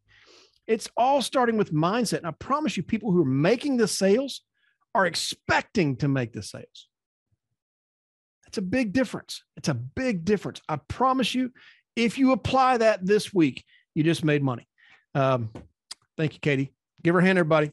It's 0.68 0.90
all 0.98 1.22
starting 1.22 1.58
with 1.58 1.74
mindset. 1.74 2.20
And 2.20 2.28
I 2.28 2.32
promise 2.32 2.76
you, 2.76 2.84
people 2.84 3.12
who 3.12 3.22
are 3.22 3.26
making 3.26 3.78
the 3.78 3.88
sales 3.88 4.42
are 4.94 5.06
expecting 5.06 5.96
to 5.98 6.08
make 6.08 6.34
the 6.34 6.44
sales. 6.44 6.88
It's 8.48 8.58
a 8.58 8.62
big 8.62 8.94
difference. 8.94 9.44
It's 9.58 9.70
a 9.70 9.74
big 9.74 10.26
difference. 10.26 10.62
I 10.70 10.78
promise 10.78 11.34
you, 11.36 11.52
if 11.96 12.18
you 12.18 12.32
apply 12.32 12.78
that 12.78 13.06
this 13.06 13.34
week, 13.34 13.64
you 13.94 14.04
just 14.04 14.24
made 14.24 14.44
money. 14.44 14.68
Um, 15.14 15.52
thank 16.18 16.34
you, 16.34 16.40
Katie. 16.40 16.74
Give 17.04 17.14
her 17.14 17.22
a 17.22 17.24
hand, 17.24 17.38
everybody. 17.38 17.72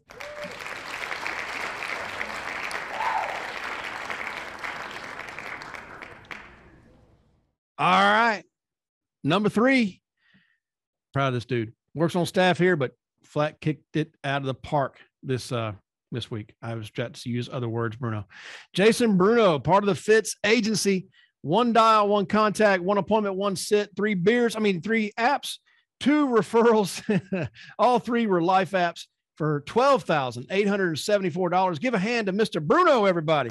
All 7.78 8.00
right. 8.00 8.44
Number 9.24 9.48
three. 9.48 10.00
Proud 11.12 11.28
of 11.28 11.34
this 11.34 11.44
dude. 11.44 11.72
Works 11.94 12.14
on 12.14 12.26
staff 12.26 12.58
here, 12.58 12.76
but 12.76 12.92
flat 13.24 13.60
kicked 13.60 13.96
it 13.96 14.14
out 14.22 14.42
of 14.42 14.46
the 14.46 14.54
park 14.54 15.00
this 15.22 15.52
uh 15.52 15.72
this 16.12 16.31
week. 16.31 16.54
I 16.62 16.75
was 16.75 16.90
trying 16.90 17.12
to 17.12 17.28
use 17.28 17.49
other 17.50 17.69
words, 17.69 17.97
Bruno. 17.97 18.26
Jason 18.73 19.16
Bruno, 19.16 19.59
part 19.59 19.83
of 19.83 19.88
the 19.88 19.95
Fitz 19.95 20.37
agency. 20.45 21.09
One 21.40 21.73
dial, 21.73 22.09
one 22.09 22.26
contact, 22.26 22.83
one 22.83 22.99
appointment, 22.99 23.35
one 23.35 23.57
sit, 23.57 23.90
three 23.97 24.14
beers. 24.14 24.54
I 24.54 24.61
mean, 24.61 24.81
three 24.81 25.11
apps, 25.19 25.57
two 25.99 26.28
referrals. 26.28 27.02
All 27.78 27.99
three 27.99 28.26
were 28.26 28.40
life 28.40 28.71
apps 28.73 29.07
for 29.37 29.62
$12,874. 29.62 31.81
Give 31.81 31.95
a 31.95 31.99
hand 31.99 32.28
to 32.28 32.33
Mr. 32.33 32.62
Bruno, 32.62 33.07
everybody. 33.07 33.50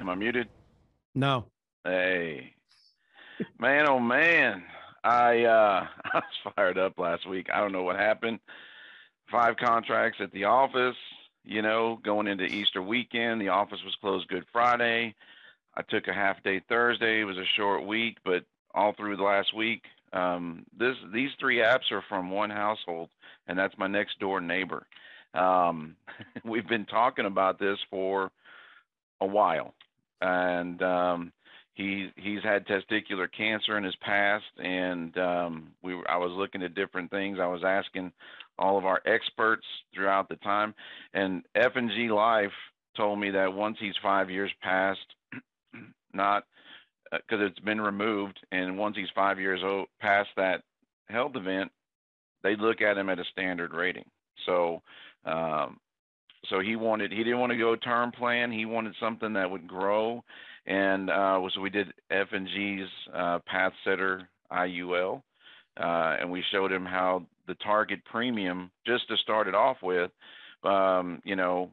Am 0.00 0.08
I 0.08 0.14
muted? 0.14 0.48
No. 1.14 1.46
Hey, 1.84 2.54
man, 3.58 3.88
oh 3.88 3.98
man. 3.98 4.62
I 5.04 5.44
uh, 5.44 5.86
I 6.12 6.16
was 6.18 6.52
fired 6.54 6.78
up 6.78 6.98
last 6.98 7.28
week. 7.28 7.48
I 7.52 7.60
don't 7.60 7.72
know 7.72 7.82
what 7.82 7.96
happened. 7.96 8.40
Five 9.30 9.56
contracts 9.56 10.18
at 10.20 10.32
the 10.32 10.44
office. 10.44 10.96
You 11.44 11.62
know, 11.62 11.98
going 12.02 12.26
into 12.26 12.44
Easter 12.44 12.82
weekend, 12.82 13.40
the 13.40 13.48
office 13.48 13.80
was 13.84 13.96
closed 14.00 14.28
Good 14.28 14.44
Friday. 14.52 15.14
I 15.74 15.82
took 15.82 16.08
a 16.08 16.12
half 16.12 16.42
day 16.42 16.60
Thursday. 16.68 17.20
It 17.20 17.24
was 17.24 17.38
a 17.38 17.46
short 17.56 17.86
week, 17.86 18.18
but 18.24 18.44
all 18.74 18.92
through 18.92 19.16
the 19.16 19.22
last 19.22 19.54
week, 19.54 19.84
um, 20.12 20.64
this 20.76 20.96
these 21.12 21.30
three 21.38 21.58
apps 21.58 21.90
are 21.92 22.04
from 22.08 22.30
one 22.30 22.50
household, 22.50 23.08
and 23.46 23.58
that's 23.58 23.78
my 23.78 23.86
next 23.86 24.18
door 24.18 24.40
neighbor. 24.40 24.86
Um, 25.32 25.96
we've 26.44 26.68
been 26.68 26.86
talking 26.86 27.26
about 27.26 27.58
this 27.58 27.78
for 27.88 28.30
a 29.20 29.26
while, 29.26 29.74
and 30.20 30.82
um, 30.82 31.32
he 31.74 32.10
he's 32.16 32.42
had 32.42 32.66
testicular 32.66 33.28
cancer 33.30 33.78
in 33.78 33.84
his 33.84 33.96
past, 33.96 34.44
and 34.58 35.16
um, 35.18 35.68
we 35.82 35.94
I 36.08 36.16
was 36.16 36.32
looking 36.32 36.62
at 36.62 36.74
different 36.74 37.10
things. 37.10 37.38
I 37.40 37.46
was 37.46 37.62
asking 37.64 38.12
all 38.58 38.76
of 38.76 38.84
our 38.84 39.00
experts 39.06 39.64
throughout 39.94 40.28
the 40.28 40.36
time, 40.36 40.74
and 41.14 41.42
F 41.54 41.72
and 41.76 41.90
G 41.90 42.10
Life 42.10 42.52
told 42.96 43.18
me 43.20 43.30
that 43.30 43.52
once 43.52 43.78
he's 43.80 43.94
five 44.02 44.30
years 44.30 44.50
past, 44.62 45.00
not 46.12 46.44
because 47.12 47.40
uh, 47.40 47.46
it's 47.46 47.60
been 47.60 47.80
removed, 47.80 48.38
and 48.52 48.76
once 48.76 48.96
he's 48.96 49.08
five 49.14 49.38
years 49.38 49.60
old 49.64 49.86
past 50.00 50.28
that 50.36 50.62
health 51.08 51.36
event, 51.36 51.70
they 52.42 52.56
look 52.56 52.80
at 52.80 52.98
him 52.98 53.08
at 53.08 53.18
a 53.18 53.24
standard 53.32 53.72
rating. 53.72 54.06
So. 54.46 54.82
Um, 55.24 55.78
so 56.48 56.58
he 56.58 56.74
wanted 56.74 57.12
he 57.12 57.18
didn't 57.18 57.38
want 57.38 57.52
to 57.52 57.58
go 57.58 57.76
term 57.76 58.12
plan. 58.12 58.50
He 58.50 58.64
wanted 58.64 58.94
something 58.98 59.34
that 59.34 59.50
would 59.50 59.68
grow 59.68 60.24
and 60.66 61.10
uh, 61.10 61.40
so 61.54 61.60
we 61.60 61.70
did 61.70 61.92
F 62.10 62.28
and 62.32 62.46
G's 62.48 62.88
uh, 63.14 63.38
Path 63.46 63.72
Setter 63.84 64.28
IUL, 64.52 65.22
uh, 65.78 66.16
and 66.20 66.30
we 66.30 66.44
showed 66.52 66.72
him 66.72 66.84
how 66.84 67.26
the 67.46 67.54
target 67.56 68.00
premium, 68.04 68.70
just 68.86 69.08
to 69.08 69.16
start 69.16 69.48
it 69.48 69.54
off 69.54 69.78
with, 69.82 70.10
um, 70.62 71.20
you 71.24 71.36
know, 71.36 71.70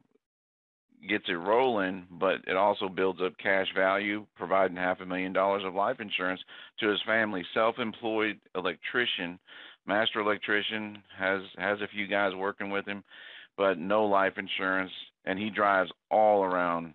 gets 1.08 1.26
it 1.28 1.34
rolling, 1.34 2.08
but 2.12 2.38
it 2.48 2.56
also 2.56 2.90
builds 2.90 3.20
up 3.22 3.38
cash 3.38 3.68
value, 3.76 4.26
providing 4.36 4.78
half 4.78 5.02
a 5.02 5.06
million 5.06 5.34
dollars 5.34 5.64
of 5.66 5.76
life 5.76 6.00
insurance 6.00 6.42
to 6.80 6.90
his 6.90 7.02
family. 7.06 7.44
Self-employed 7.54 8.40
electrician, 8.56 9.38
master 9.86 10.20
electrician, 10.20 11.04
has 11.18 11.42
has 11.58 11.80
a 11.82 11.88
few 11.88 12.08
guys 12.08 12.34
working 12.34 12.70
with 12.72 12.88
him, 12.88 13.04
but 13.58 13.78
no 13.78 14.06
life 14.06 14.34
insurance, 14.38 14.92
and 15.26 15.38
he 15.38 15.50
drives 15.50 15.92
all 16.10 16.44
around 16.44 16.94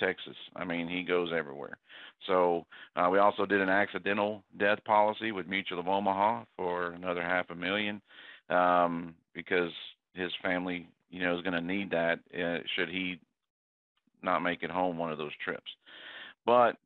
Texas. 0.00 0.36
I 0.56 0.64
mean, 0.64 0.88
he 0.88 1.02
goes 1.02 1.30
everywhere. 1.36 1.78
So 2.26 2.66
uh, 2.96 3.08
we 3.10 3.18
also 3.18 3.46
did 3.46 3.60
an 3.60 3.68
accidental 3.68 4.42
death 4.58 4.82
policy 4.84 5.32
with 5.32 5.46
Mutual 5.46 5.78
of 5.80 5.88
Omaha 5.88 6.44
for 6.56 6.92
another 6.92 7.22
half 7.22 7.50
a 7.50 7.54
million 7.54 8.00
um, 8.48 9.14
because 9.34 9.70
his 10.14 10.30
family, 10.42 10.88
you 11.10 11.20
know, 11.22 11.36
is 11.36 11.42
going 11.42 11.54
to 11.54 11.60
need 11.60 11.90
that 11.90 12.18
uh, 12.34 12.58
should 12.76 12.88
he 12.88 13.20
not 14.22 14.40
make 14.40 14.62
it 14.62 14.70
home 14.70 14.98
one 14.98 15.12
of 15.12 15.18
those 15.18 15.32
trips. 15.42 15.70
But 16.44 16.76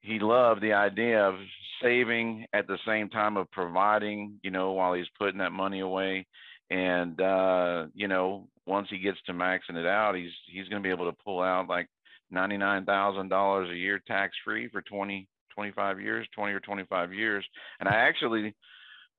he 0.00 0.18
loved 0.18 0.62
the 0.62 0.72
idea 0.72 1.26
of 1.26 1.34
saving 1.82 2.46
at 2.52 2.66
the 2.66 2.78
same 2.86 3.08
time 3.08 3.36
of 3.36 3.50
providing, 3.50 4.38
you 4.42 4.50
know, 4.50 4.72
while 4.72 4.94
he's 4.94 5.06
putting 5.18 5.38
that 5.38 5.52
money 5.52 5.80
away. 5.80 6.26
And 6.70 7.20
uh, 7.20 7.86
you 7.94 8.08
know, 8.08 8.48
once 8.66 8.88
he 8.90 8.98
gets 8.98 9.18
to 9.26 9.32
maxing 9.32 9.76
it 9.76 9.86
out, 9.86 10.16
he's 10.16 10.32
he's 10.46 10.68
going 10.68 10.82
to 10.82 10.86
be 10.86 10.92
able 10.92 11.10
to 11.10 11.16
pull 11.24 11.40
out 11.40 11.68
like 11.68 11.88
ninety 12.30 12.56
nine 12.56 12.84
thousand 12.84 13.28
dollars 13.28 13.70
a 13.70 13.76
year 13.76 14.00
tax 14.06 14.36
free 14.44 14.68
for 14.68 14.82
20, 14.82 15.28
25 15.54 16.00
years, 16.00 16.26
twenty 16.34 16.52
or 16.52 16.60
twenty 16.60 16.84
five 16.88 17.12
years. 17.12 17.44
And 17.80 17.88
I 17.88 17.94
actually 17.94 18.54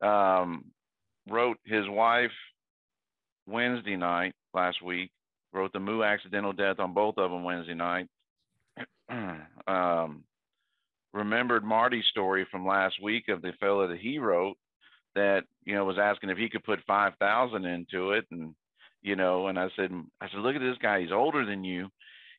um, 0.02 0.66
wrote 1.30 1.58
his 1.66 1.88
wife 1.88 2.32
Wednesday 3.48 3.96
night 3.96 4.34
last 4.54 4.82
week. 4.82 5.12
Wrote 5.54 5.72
the 5.72 5.80
Moo 5.80 6.04
accidental 6.04 6.54
death 6.54 6.80
on 6.80 6.94
both 6.94 7.18
of 7.18 7.32
them 7.32 7.44
Wednesday 7.44 7.74
night. 7.74 8.08
um, 9.68 10.24
remembered 11.14 11.64
Marty's 11.64 12.06
story 12.12 12.46
from 12.52 12.68
last 12.68 13.02
week 13.02 13.30
of 13.30 13.42
the 13.42 13.54
fellow 13.60 13.88
that 13.88 14.00
he 14.00 14.20
wrote 14.20 14.58
that 15.16 15.46
you 15.66 15.74
know 15.74 15.86
was 15.86 15.98
asking 15.98 16.30
if 16.30 16.38
he 16.38 16.50
could 16.50 16.64
put 16.64 16.84
five 16.86 17.14
thousand 17.20 17.66
into 17.66 18.12
it 18.12 18.26
and 18.30 18.54
you 19.08 19.16
know, 19.16 19.48
and 19.48 19.58
I 19.58 19.70
said, 19.78 19.90
I 20.20 20.28
said, 20.28 20.42
look 20.42 20.56
at 20.56 20.62
this 20.62 20.78
guy. 20.82 21.00
He's 21.00 21.14
older 21.14 21.46
than 21.46 21.64
you. 21.64 21.88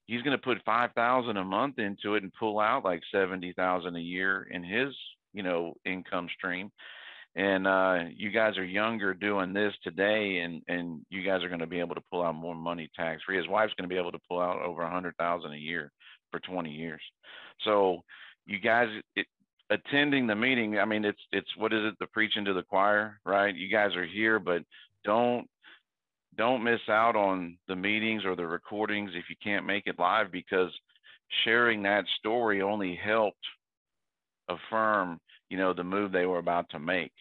He's 0.05 0.21
going 0.21 0.37
to 0.37 0.43
put 0.43 0.65
five 0.65 0.91
thousand 0.93 1.39
a 1.39 1.45
month 1.45 1.79
into 1.79 2.15
it 2.15 2.23
and 2.23 2.33
pull 2.39 2.61
out 2.61 2.85
like 2.85 3.01
seventy 3.11 3.55
thousand 3.55 3.97
a 3.97 4.01
year 4.01 4.47
in 4.51 4.63
his, 4.63 4.95
you 5.33 5.43
know, 5.43 5.75
income 5.87 6.29
stream. 6.37 6.71
And 7.37 7.67
uh, 7.67 8.05
you 8.15 8.31
guys 8.31 8.59
are 8.59 8.65
younger 8.65 9.15
doing 9.15 9.53
this 9.53 9.73
today, 9.83 10.41
and 10.41 10.63
and 10.69 11.01
you 11.09 11.23
guys 11.23 11.43
are 11.43 11.49
going 11.49 11.61
to 11.61 11.67
be 11.67 11.81
able 11.81 11.95
to 11.95 12.05
pull 12.11 12.23
out 12.23 12.35
more 12.35 12.55
money 12.55 12.91
tax 12.95 13.23
free. 13.25 13.39
His 13.39 13.49
wife's 13.49 13.75
going 13.75 13.89
to 13.89 13.95
be 13.95 14.01
able 14.01 14.13
to 14.13 14.21
pull 14.29 14.41
out 14.41 14.61
over 14.63 14.83
a 14.83 14.91
hundred 14.91 15.17
thousand 15.17 15.53
a 15.53 15.59
year 15.59 15.91
for 16.31 16.41
twenty 16.41 16.73
years. 16.73 17.03
So, 17.65 18.03
you 18.47 18.61
guys, 18.61 18.89
it, 19.17 19.27
attending 19.71 20.27
the 20.27 20.35
meeting, 20.35 20.79
I 20.79 20.85
mean, 20.85 21.05
it's 21.05 21.21
it's 21.33 21.57
what 21.57 21.73
is 21.73 21.85
it? 21.85 21.95
The 22.01 22.07
preaching 22.09 22.45
to 22.45 22.55
the 22.55 22.63
choir, 22.63 23.21
right? 23.25 23.55
You 23.55 23.71
guys 23.71 23.95
are 23.95 24.07
here, 24.07 24.39
but 24.39 24.63
don't 25.05 25.47
don't 26.39 26.65
miss 26.65 26.81
out 26.89 27.17
on 27.17 27.59
the 27.69 27.77
meetings 27.77 28.25
or 28.25 28.35
the 28.35 28.47
recordings 28.47 29.11
if 29.15 29.25
you 29.29 29.37
can't 29.43 29.67
make 29.67 29.87
it 29.87 29.99
live 29.99 30.33
because 30.33 30.71
sharing 31.45 31.83
that 31.83 32.05
story 32.19 32.63
only 32.63 32.95
helped 32.95 33.45
affirm 34.49 35.21
you 35.51 35.59
know 35.59 35.75
the 35.75 35.85
move 35.85 36.11
they 36.11 36.25
were 36.25 36.39
about 36.39 36.71
to 36.71 36.79
make 36.79 37.13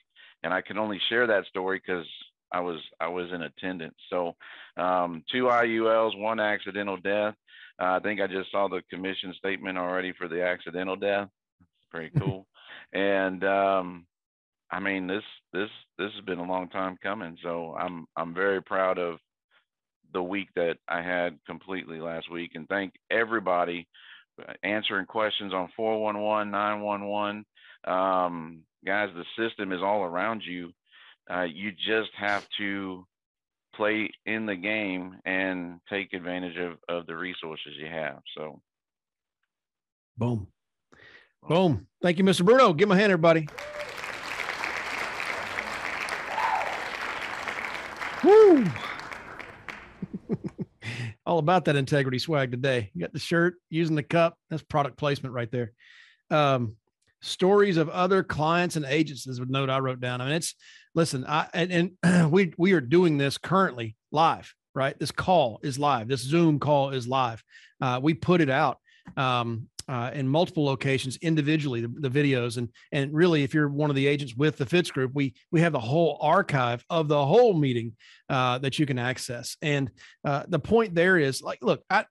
and 0.43 0.53
i 0.53 0.61
can 0.61 0.77
only 0.77 1.01
share 1.09 1.27
that 1.27 1.45
story 1.47 1.81
because 1.85 2.05
I 2.51 2.59
was 2.59 2.79
I 2.99 3.07
was 3.07 3.31
in 3.31 3.41
attendance. 3.41 3.95
So 4.09 4.35
um, 4.77 5.23
two 5.31 5.45
IULs, 5.45 6.19
one 6.19 6.39
accidental 6.39 6.97
death. 6.97 7.35
Uh, 7.79 7.97
I 7.97 7.99
think 7.99 8.21
I 8.21 8.27
just 8.27 8.51
saw 8.51 8.67
the 8.67 8.81
commission 8.89 9.33
statement 9.37 9.77
already 9.77 10.13
for 10.13 10.27
the 10.27 10.43
accidental 10.43 10.95
death. 10.95 11.27
Pretty 11.91 12.17
cool. 12.17 12.47
and 12.93 13.43
um, 13.43 14.05
I 14.71 14.79
mean 14.79 15.07
this 15.07 15.23
this 15.53 15.69
this 15.97 16.11
has 16.13 16.25
been 16.25 16.39
a 16.39 16.45
long 16.47 16.69
time 16.69 16.97
coming. 17.01 17.37
So 17.43 17.75
I'm 17.77 18.05
I'm 18.15 18.33
very 18.33 18.61
proud 18.61 18.97
of 18.97 19.19
the 20.13 20.23
week 20.23 20.49
that 20.55 20.77
I 20.87 21.01
had 21.01 21.37
completely 21.45 21.99
last 21.99 22.31
week, 22.31 22.51
and 22.55 22.67
thank 22.67 22.93
everybody 23.11 23.87
uh, 24.41 24.53
answering 24.63 25.05
questions 25.05 25.53
on 25.53 25.69
411 25.75 26.51
911 26.51 27.45
um, 27.85 28.61
guys 28.85 29.09
the 29.15 29.25
system 29.37 29.71
is 29.71 29.81
all 29.81 30.03
around 30.03 30.43
you 30.45 30.71
uh, 31.29 31.43
you 31.43 31.71
just 31.71 32.11
have 32.17 32.45
to 32.57 33.05
play 33.75 34.09
in 34.25 34.45
the 34.45 34.55
game 34.55 35.17
and 35.25 35.79
take 35.89 36.13
advantage 36.13 36.57
of, 36.57 36.77
of 36.89 37.05
the 37.05 37.15
resources 37.15 37.73
you 37.79 37.87
have. 37.87 38.19
So, 38.35 38.59
boom, 40.17 40.47
boom. 41.47 41.87
Thank 42.01 42.17
you, 42.17 42.23
Mr. 42.23 42.43
Bruno. 42.43 42.73
Give 42.73 42.89
him 42.89 42.97
a 42.97 42.99
hand, 42.99 43.11
everybody. 43.11 43.47
Woo! 48.27 48.65
All 51.25 51.39
about 51.39 51.63
that 51.65 51.77
integrity 51.77 52.19
swag 52.19 52.51
today. 52.51 52.91
You 52.93 52.99
got 52.99 53.13
the 53.13 53.19
shirt, 53.19 53.55
using 53.69 53.95
the 53.95 54.03
cup. 54.03 54.37
That's 54.49 54.63
product 54.63 54.97
placement 54.97 55.33
right 55.33 55.49
there. 55.49 55.71
Um, 56.29 56.75
stories 57.21 57.77
of 57.77 57.87
other 57.87 58.23
clients 58.23 58.75
and 58.75 58.85
agents 58.85 59.27
is 59.27 59.39
note 59.39 59.69
I 59.69 59.79
wrote 59.79 60.01
down. 60.01 60.19
I 60.19 60.25
mean, 60.25 60.33
it's 60.35 60.55
listen, 60.93 61.25
I 61.25 61.47
and, 61.53 61.95
and 62.03 62.31
we 62.31 62.53
we 62.57 62.73
are 62.73 62.81
doing 62.81 63.17
this 63.17 63.37
currently 63.37 63.95
live, 64.11 64.53
right? 64.75 64.99
This 64.99 65.11
call 65.11 65.61
is 65.63 65.79
live. 65.79 66.09
This 66.09 66.21
Zoom 66.21 66.59
call 66.59 66.89
is 66.89 67.07
live. 67.07 67.41
Uh, 67.79 68.01
we 68.03 68.13
put 68.13 68.41
it 68.41 68.49
out 68.49 68.77
um, 69.15 69.69
uh, 69.87 70.11
in 70.13 70.27
multiple 70.27 70.65
locations 70.65 71.17
individually, 71.17 71.81
the, 71.81 71.87
the, 71.87 72.09
videos, 72.09 72.57
and 72.57 72.69
and 72.91 73.13
really, 73.13 73.43
if 73.43 73.53
you're 73.53 73.69
one 73.69 73.89
of 73.89 73.95
the 73.95 74.07
agents 74.07 74.35
with 74.35 74.57
the 74.57 74.65
Fitz 74.65 74.91
Group, 74.91 75.11
we 75.13 75.33
we 75.51 75.61
have 75.61 75.71
the 75.71 75.79
whole 75.79 76.17
archive 76.21 76.83
of 76.89 77.07
the 77.07 77.25
whole 77.25 77.53
meeting 77.53 77.93
uh, 78.29 78.57
that 78.59 78.79
you 78.79 78.85
can 78.85 78.99
access. 78.99 79.55
And 79.61 79.89
uh, 80.25 80.43
the 80.47 80.59
point 80.59 80.93
there 80.93 81.17
is, 81.17 81.41
like, 81.41 81.59
look, 81.61 81.83
I, 81.89 82.05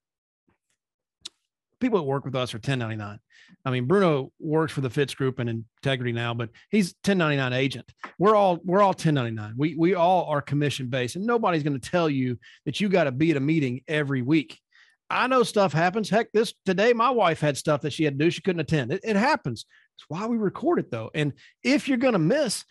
people 1.80 1.98
that 1.98 2.04
work 2.04 2.24
with 2.24 2.34
us 2.34 2.54
are 2.54 2.58
1099. 2.58 3.18
I 3.64 3.70
mean, 3.70 3.86
Bruno 3.86 4.32
works 4.38 4.72
for 4.72 4.80
the 4.80 4.90
Fitz 4.90 5.14
Group 5.14 5.38
and 5.38 5.50
Integrity 5.50 6.12
now, 6.12 6.34
but 6.34 6.50
he's 6.70 6.94
1099 7.04 7.52
agent. 7.52 7.92
We're 8.18 8.34
all 8.34 8.60
we're 8.64 8.80
all 8.80 8.90
1099. 8.90 9.54
We 9.56 9.74
we 9.76 9.94
all 9.94 10.26
are 10.26 10.40
commission 10.40 10.88
based, 10.88 11.16
and 11.16 11.26
nobody's 11.26 11.62
going 11.62 11.78
to 11.78 11.90
tell 11.90 12.08
you 12.08 12.38
that 12.64 12.80
you 12.80 12.88
got 12.88 13.04
to 13.04 13.12
be 13.12 13.32
at 13.32 13.36
a 13.36 13.40
meeting 13.40 13.82
every 13.88 14.22
week. 14.22 14.60
I 15.08 15.26
know 15.28 15.42
stuff 15.42 15.72
happens. 15.72 16.10
Heck, 16.10 16.32
this 16.32 16.54
today 16.64 16.92
my 16.92 17.10
wife 17.10 17.40
had 17.40 17.56
stuff 17.56 17.82
that 17.82 17.92
she 17.92 18.04
had 18.04 18.18
to 18.18 18.24
do. 18.24 18.30
She 18.30 18.42
couldn't 18.42 18.60
attend. 18.60 18.92
It, 18.92 19.00
it 19.04 19.16
happens. 19.16 19.66
That's 19.98 20.08
why 20.08 20.26
we 20.26 20.36
record 20.36 20.78
it 20.78 20.90
though. 20.90 21.10
And 21.14 21.32
if 21.62 21.88
you're 21.88 21.98
going 21.98 22.14
to 22.14 22.18
miss, 22.18 22.64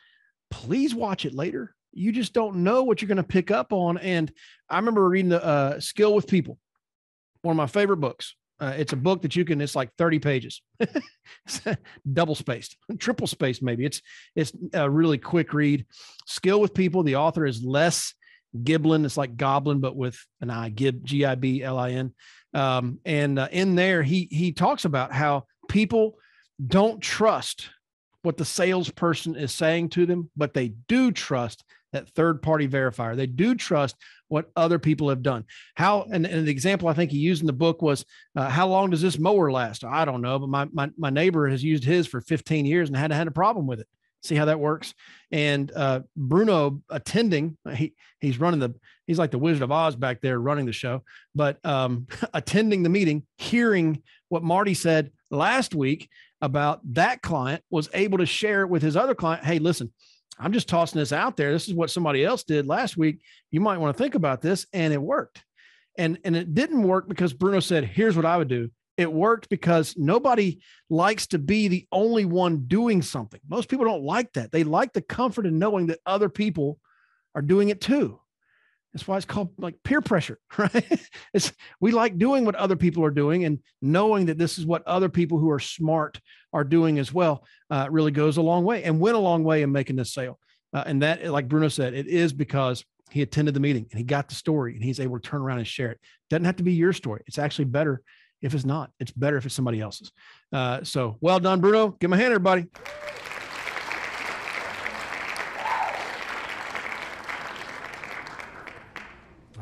please 0.51 0.93
watch 0.93 1.25
it 1.25 1.33
later. 1.33 1.75
You 1.93 2.11
just 2.11 2.33
don't 2.33 2.57
know 2.57 2.83
what 2.83 3.01
you're 3.01 3.07
going 3.07 3.17
to 3.17 3.23
pick 3.23 3.51
up 3.51 3.71
on. 3.71 3.97
And 3.97 4.31
I 4.69 4.77
remember 4.77 5.07
reading 5.07 5.29
the 5.29 5.43
uh, 5.43 5.79
Skill 5.79 6.13
with 6.13 6.27
People, 6.27 6.57
one 7.41 7.53
of 7.53 7.57
my 7.57 7.67
favorite 7.67 7.97
books 7.97 8.35
uh, 8.59 8.73
it's 8.77 8.93
a 8.93 8.97
book 8.97 9.21
that 9.21 9.35
you 9.35 9.43
can. 9.43 9.59
It's 9.59 9.75
like 9.75 9.93
thirty 9.97 10.19
pages, 10.19 10.61
double 12.13 12.35
spaced, 12.35 12.77
triple 12.99 13.27
spaced 13.27 13.61
maybe. 13.61 13.85
It's 13.85 14.01
it's 14.35 14.53
a 14.73 14.89
really 14.89 15.17
quick 15.17 15.53
read. 15.53 15.85
Skill 16.25 16.61
with 16.61 16.73
people. 16.73 17.03
The 17.03 17.17
author 17.17 17.45
is 17.45 17.63
Les 17.63 18.13
Giblin. 18.63 19.05
It's 19.05 19.17
like 19.17 19.37
Goblin, 19.37 19.79
but 19.79 19.95
with 19.95 20.17
an 20.41 20.49
I. 20.49 20.69
Gib 20.69 21.03
G 21.03 21.25
I 21.25 21.35
B 21.35 21.63
L 21.63 21.77
I 21.77 21.91
N. 21.91 22.13
Um, 22.53 22.99
and 23.05 23.37
uh, 23.37 23.47
in 23.51 23.75
there, 23.75 24.03
he 24.03 24.27
he 24.31 24.51
talks 24.51 24.85
about 24.85 25.11
how 25.11 25.45
people 25.67 26.17
don't 26.65 27.01
trust 27.01 27.69
what 28.21 28.37
the 28.37 28.45
salesperson 28.45 29.35
is 29.35 29.51
saying 29.51 29.89
to 29.89 30.05
them, 30.05 30.29
but 30.35 30.53
they 30.53 30.69
do 30.87 31.11
trust 31.11 31.63
that 31.91 32.09
third 32.09 32.41
party 32.41 32.67
verifier. 32.67 33.15
They 33.15 33.27
do 33.27 33.55
trust 33.55 33.95
what 34.27 34.49
other 34.55 34.79
people 34.79 35.09
have 35.09 35.21
done. 35.21 35.45
How 35.75 36.07
and, 36.11 36.25
and 36.25 36.47
the 36.47 36.51
example 36.51 36.87
I 36.87 36.93
think 36.93 37.11
he 37.11 37.17
used 37.17 37.41
in 37.41 37.47
the 37.47 37.53
book 37.53 37.81
was 37.81 38.05
uh, 38.35 38.49
how 38.49 38.67
long 38.67 38.89
does 38.89 39.01
this 39.01 39.19
mower 39.19 39.51
last? 39.51 39.83
I 39.83 40.05
don't 40.05 40.21
know, 40.21 40.39
but 40.39 40.49
my, 40.49 40.67
my 40.73 40.89
my 40.97 41.09
neighbor 41.09 41.47
has 41.47 41.63
used 41.63 41.83
his 41.83 42.07
for 42.07 42.21
15 42.21 42.65
years 42.65 42.89
and 42.89 42.97
hadn't 42.97 43.17
had 43.17 43.27
a 43.27 43.31
problem 43.31 43.67
with 43.67 43.79
it. 43.79 43.87
See 44.25 44.35
how 44.35 44.45
that 44.45 44.59
works. 44.59 44.93
And 45.31 45.71
uh, 45.75 46.01
Bruno 46.15 46.81
attending, 46.89 47.57
he 47.73 47.93
he's 48.19 48.39
running 48.39 48.59
the 48.59 48.73
he's 49.07 49.19
like 49.19 49.31
the 49.31 49.37
Wizard 49.37 49.63
of 49.63 49.71
Oz 49.71 49.95
back 49.95 50.21
there 50.21 50.39
running 50.39 50.65
the 50.65 50.73
show, 50.73 51.03
but 51.33 51.63
um, 51.65 52.07
attending 52.33 52.83
the 52.83 52.89
meeting, 52.89 53.23
hearing 53.37 54.01
what 54.29 54.43
Marty 54.43 54.73
said 54.73 55.11
last 55.31 55.75
week 55.75 56.09
about 56.41 56.81
that 56.93 57.21
client 57.21 57.63
was 57.69 57.89
able 57.93 58.17
to 58.17 58.25
share 58.25 58.61
it 58.61 58.69
with 58.69 58.81
his 58.81 58.95
other 58.95 59.15
client. 59.15 59.43
Hey, 59.43 59.59
listen, 59.59 59.91
I'm 60.37 60.53
just 60.53 60.67
tossing 60.67 60.99
this 60.99 61.13
out 61.13 61.37
there. 61.37 61.51
This 61.51 61.67
is 61.67 61.73
what 61.73 61.89
somebody 61.89 62.23
else 62.23 62.43
did 62.43 62.67
last 62.67 62.97
week. 62.97 63.21
You 63.51 63.61
might 63.61 63.77
want 63.77 63.95
to 63.95 64.03
think 64.03 64.15
about 64.15 64.41
this. 64.41 64.65
And 64.73 64.93
it 64.93 65.01
worked. 65.01 65.43
And, 65.97 66.19
and 66.25 66.35
it 66.35 66.53
didn't 66.53 66.83
work 66.83 67.07
because 67.07 67.33
Bruno 67.33 67.61
said, 67.61 67.85
here's 67.85 68.15
what 68.15 68.25
I 68.25 68.37
would 68.37 68.49
do. 68.49 68.69
It 68.97 69.11
worked 69.11 69.49
because 69.49 69.95
nobody 69.97 70.61
likes 70.89 71.27
to 71.27 71.39
be 71.39 71.67
the 71.67 71.85
only 71.91 72.25
one 72.25 72.65
doing 72.67 73.01
something. 73.01 73.41
Most 73.47 73.67
people 73.67 73.85
don't 73.85 74.03
like 74.03 74.33
that. 74.33 74.51
They 74.51 74.63
like 74.63 74.93
the 74.93 75.01
comfort 75.01 75.45
in 75.45 75.59
knowing 75.59 75.87
that 75.87 75.99
other 76.05 76.29
people 76.29 76.79
are 77.33 77.41
doing 77.41 77.69
it 77.69 77.81
too. 77.81 78.19
That's 78.93 79.05
why 79.05 79.17
it's 79.17 79.25
called 79.25 79.51
like 79.57 79.83
peer 79.83 79.99
pressure, 79.99 80.39
right? 80.57 81.07
It's 81.33 81.51
we 81.81 81.91
like 81.91 82.17
doing 82.17 82.45
what 82.45 82.55
other 82.55 82.77
people 82.77 83.03
are 83.03 83.11
doing 83.11 83.43
and 83.43 83.59
knowing 83.81 84.27
that 84.27 84.37
this 84.37 84.57
is 84.57 84.65
what 84.65 84.87
other 84.87 85.09
people 85.09 85.37
who 85.37 85.51
are 85.51 85.59
smart 85.59 86.21
are 86.53 86.63
doing 86.63 86.97
as 86.97 87.13
well. 87.13 87.43
Uh, 87.69 87.87
really 87.91 88.11
goes 88.11 88.37
a 88.37 88.41
long 88.41 88.63
way 88.63 88.85
and 88.85 89.01
went 89.01 89.17
a 89.17 89.19
long 89.19 89.43
way 89.43 89.61
in 89.63 89.71
making 89.73 89.97
this 89.97 90.13
sale. 90.13 90.39
Uh, 90.73 90.83
and 90.85 91.01
that, 91.01 91.25
like 91.25 91.49
Bruno 91.49 91.67
said, 91.67 91.93
it 91.93 92.07
is 92.07 92.31
because 92.31 92.85
he 93.11 93.21
attended 93.21 93.53
the 93.53 93.59
meeting 93.59 93.85
and 93.91 93.97
he 93.97 94.03
got 94.05 94.29
the 94.29 94.35
story 94.35 94.75
and 94.75 94.83
he's 94.83 95.01
able 95.01 95.19
to 95.19 95.29
turn 95.29 95.41
around 95.41 95.57
and 95.57 95.67
share 95.67 95.91
it. 95.91 95.99
Doesn't 96.29 96.45
have 96.45 96.55
to 96.57 96.63
be 96.63 96.73
your 96.73 96.93
story. 96.93 97.21
It's 97.27 97.37
actually 97.37 97.65
better 97.65 98.01
if 98.41 98.53
it's 98.53 98.65
not. 98.65 98.91
It's 98.99 99.11
better 99.11 99.37
if 99.37 99.45
it's 99.45 99.55
somebody 99.55 99.81
else's. 99.81 100.11
Uh, 100.51 100.83
so 100.83 101.17
well 101.21 101.39
done, 101.39 101.61
Bruno. 101.61 101.89
Give 101.99 102.09
him 102.09 102.13
a 102.13 102.17
hand, 102.17 102.33
everybody. 102.33 102.67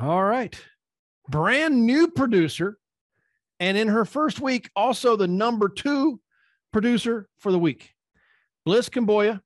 All 0.02 0.24
right. 0.24 0.60
Brand 1.30 1.86
new 1.86 2.10
producer. 2.10 2.78
And 3.60 3.78
in 3.78 3.88
her 3.88 4.04
first 4.04 4.42
week, 4.42 4.70
also 4.76 5.16
the 5.16 5.28
number 5.28 5.70
two 5.70 6.20
producer 6.74 7.30
for 7.38 7.52
the 7.52 7.60
week. 7.60 7.92
Bliss 8.66 8.90
Kimboya, 8.90 9.40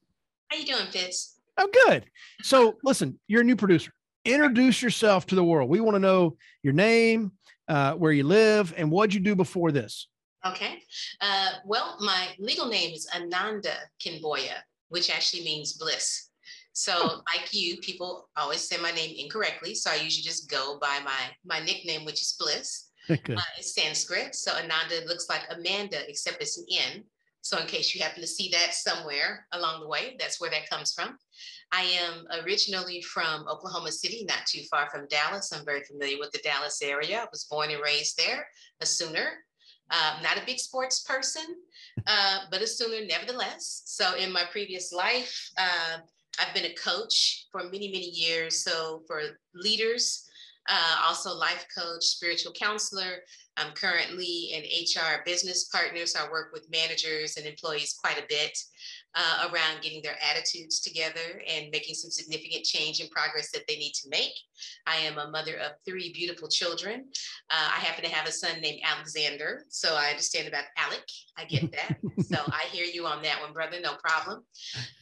How 0.49 0.57
you 0.57 0.65
doing, 0.65 0.87
Fitz? 0.91 1.39
Oh, 1.59 1.69
good. 1.87 2.07
So, 2.43 2.79
listen, 2.83 3.21
you're 3.29 3.43
a 3.43 3.45
new 3.45 3.57
producer. 3.57 3.93
Introduce 4.25 4.81
yourself 4.81 5.27
to 5.27 5.35
the 5.35 5.45
world. 5.45 5.69
We 5.69 5.81
want 5.81 5.97
to 5.97 6.01
know 6.01 6.39
your 6.63 6.73
name, 6.73 7.33
uh, 7.69 7.93
where 7.93 8.13
you 8.13 8.25
live, 8.25 8.73
and 8.77 8.91
what 8.91 9.13
you 9.13 9.21
do 9.21 9.35
before 9.35 9.71
this. 9.71 10.09
Okay. 10.47 10.83
Uh, 11.21 11.51
well, 11.67 11.99
my 12.01 12.29
legal 12.39 12.69
name 12.69 12.95
is 12.95 13.07
Ananda 13.15 13.75
Kinboya, 14.01 14.63
which 14.89 15.11
actually 15.11 15.45
means 15.45 15.75
bliss. 15.75 16.31
So, 16.75 17.23
like 17.33 17.55
you, 17.55 17.77
people 17.79 18.29
always 18.37 18.69
say 18.69 18.77
my 18.79 18.91
name 18.91 19.15
incorrectly. 19.17 19.77
So 19.77 19.91
I 19.93 19.95
usually 19.95 20.25
just 20.25 20.51
go 20.51 20.77
by 20.81 20.99
my 21.05 21.31
my 21.45 21.65
nickname, 21.65 22.05
which 22.05 22.21
is 22.21 22.37
Bliss. 22.39 22.91
Uh, 23.11 23.37
it's 23.59 23.75
Sanskrit. 23.75 24.35
So 24.35 24.53
Ananda 24.53 25.07
looks 25.07 25.29
like 25.29 25.43
Amanda, 25.51 26.09
except 26.09 26.41
it's 26.41 26.57
an 26.57 26.65
N. 26.95 27.05
So 27.43 27.59
in 27.59 27.67
case 27.67 27.95
you 27.95 28.01
happen 28.03 28.23
to 28.23 28.27
see 28.27 28.49
that 28.53 28.73
somewhere 28.73 29.47
along 29.53 29.83
the 29.83 29.89
way, 29.89 30.17
that's 30.19 30.41
where 30.41 30.51
that 30.51 30.71
comes 30.71 30.95
from. 30.95 31.19
I 31.71 31.83
am 31.83 32.25
originally 32.43 33.03
from 33.03 33.47
Oklahoma 33.47 33.93
City, 33.93 34.25
not 34.27 34.47
too 34.47 34.63
far 34.71 34.89
from 34.89 35.07
Dallas. 35.09 35.53
I'm 35.53 35.67
very 35.67 35.85
familiar 35.85 36.17
with 36.19 36.31
the 36.31 36.39
Dallas 36.39 36.81
area. 36.81 37.21
I 37.21 37.27
was 37.31 37.45
born 37.45 37.71
and 37.71 37.83
raised 37.83 38.17
there, 38.17 38.47
a 38.81 38.87
Sooner. 38.87 39.45
Uh, 39.91 40.19
not 40.23 40.39
a 40.39 40.47
big 40.47 40.59
sports 40.59 41.03
person, 41.03 41.45
uh, 42.07 42.41
but 42.51 42.63
a 42.63 42.67
Sooner 42.67 43.07
nevertheless. 43.07 43.83
So 43.85 44.17
in 44.17 44.33
my 44.33 44.45
previous 44.51 44.93
life, 44.93 45.51
uh, 45.59 45.99
I've 46.41 46.55
been 46.55 46.65
a 46.65 46.75
coach 46.75 47.47
for 47.53 47.65
many, 47.65 47.89
many 47.89 48.09
years. 48.09 48.65
So 48.65 49.03
for 49.07 49.21
leaders, 49.55 50.29
uh, 50.69 50.97
also 51.07 51.35
life 51.35 51.67
coach, 51.77 52.03
spiritual 52.03 52.53
counselor. 52.53 53.19
I'm 53.57 53.73
currently 53.73 54.51
an 54.55 54.63
HR 54.63 55.23
business 55.25 55.65
partner, 55.65 56.07
so 56.07 56.25
I 56.25 56.31
work 56.31 56.51
with 56.53 56.71
managers 56.71 57.37
and 57.37 57.47
employees 57.47 57.97
quite 58.01 58.19
a 58.19 58.27
bit 58.29 58.57
uh, 59.15 59.49
around 59.49 59.83
getting 59.83 60.03
their 60.03 60.17
attitudes 60.23 60.81
together 60.81 61.43
and 61.49 61.71
making 61.71 61.95
some 61.95 62.11
significant 62.11 62.65
change 62.65 63.01
and 63.01 63.11
progress 63.11 63.51
that 63.53 63.63
they 63.69 63.77
need 63.77 63.93
to 63.93 64.09
make. 64.09 64.33
I 64.87 64.97
am 64.97 65.19
a 65.19 65.31
mother 65.31 65.57
of 65.57 65.73
three 65.87 66.13
beautiful 66.13 66.49
children. 66.49 67.07
Uh, 67.51 67.69
I 67.77 67.81
happen 67.81 68.05
to 68.05 68.11
have 68.11 68.27
a 68.27 68.33
son 68.33 68.61
named 68.61 68.81
Alexander, 68.85 69.65
so 69.69 69.95
I 69.95 70.11
understand 70.11 70.49
about 70.49 70.65
Alec. 70.77 71.05
I 71.37 71.45
get 71.45 71.73
that. 71.73 71.99
so 72.25 72.39
I 72.49 72.65
hear 72.71 72.85
you 72.85 73.07
on 73.07 73.23
that 73.23 73.41
one, 73.41 73.53
brother. 73.53 73.79
No 73.81 73.95
problem. 74.03 74.45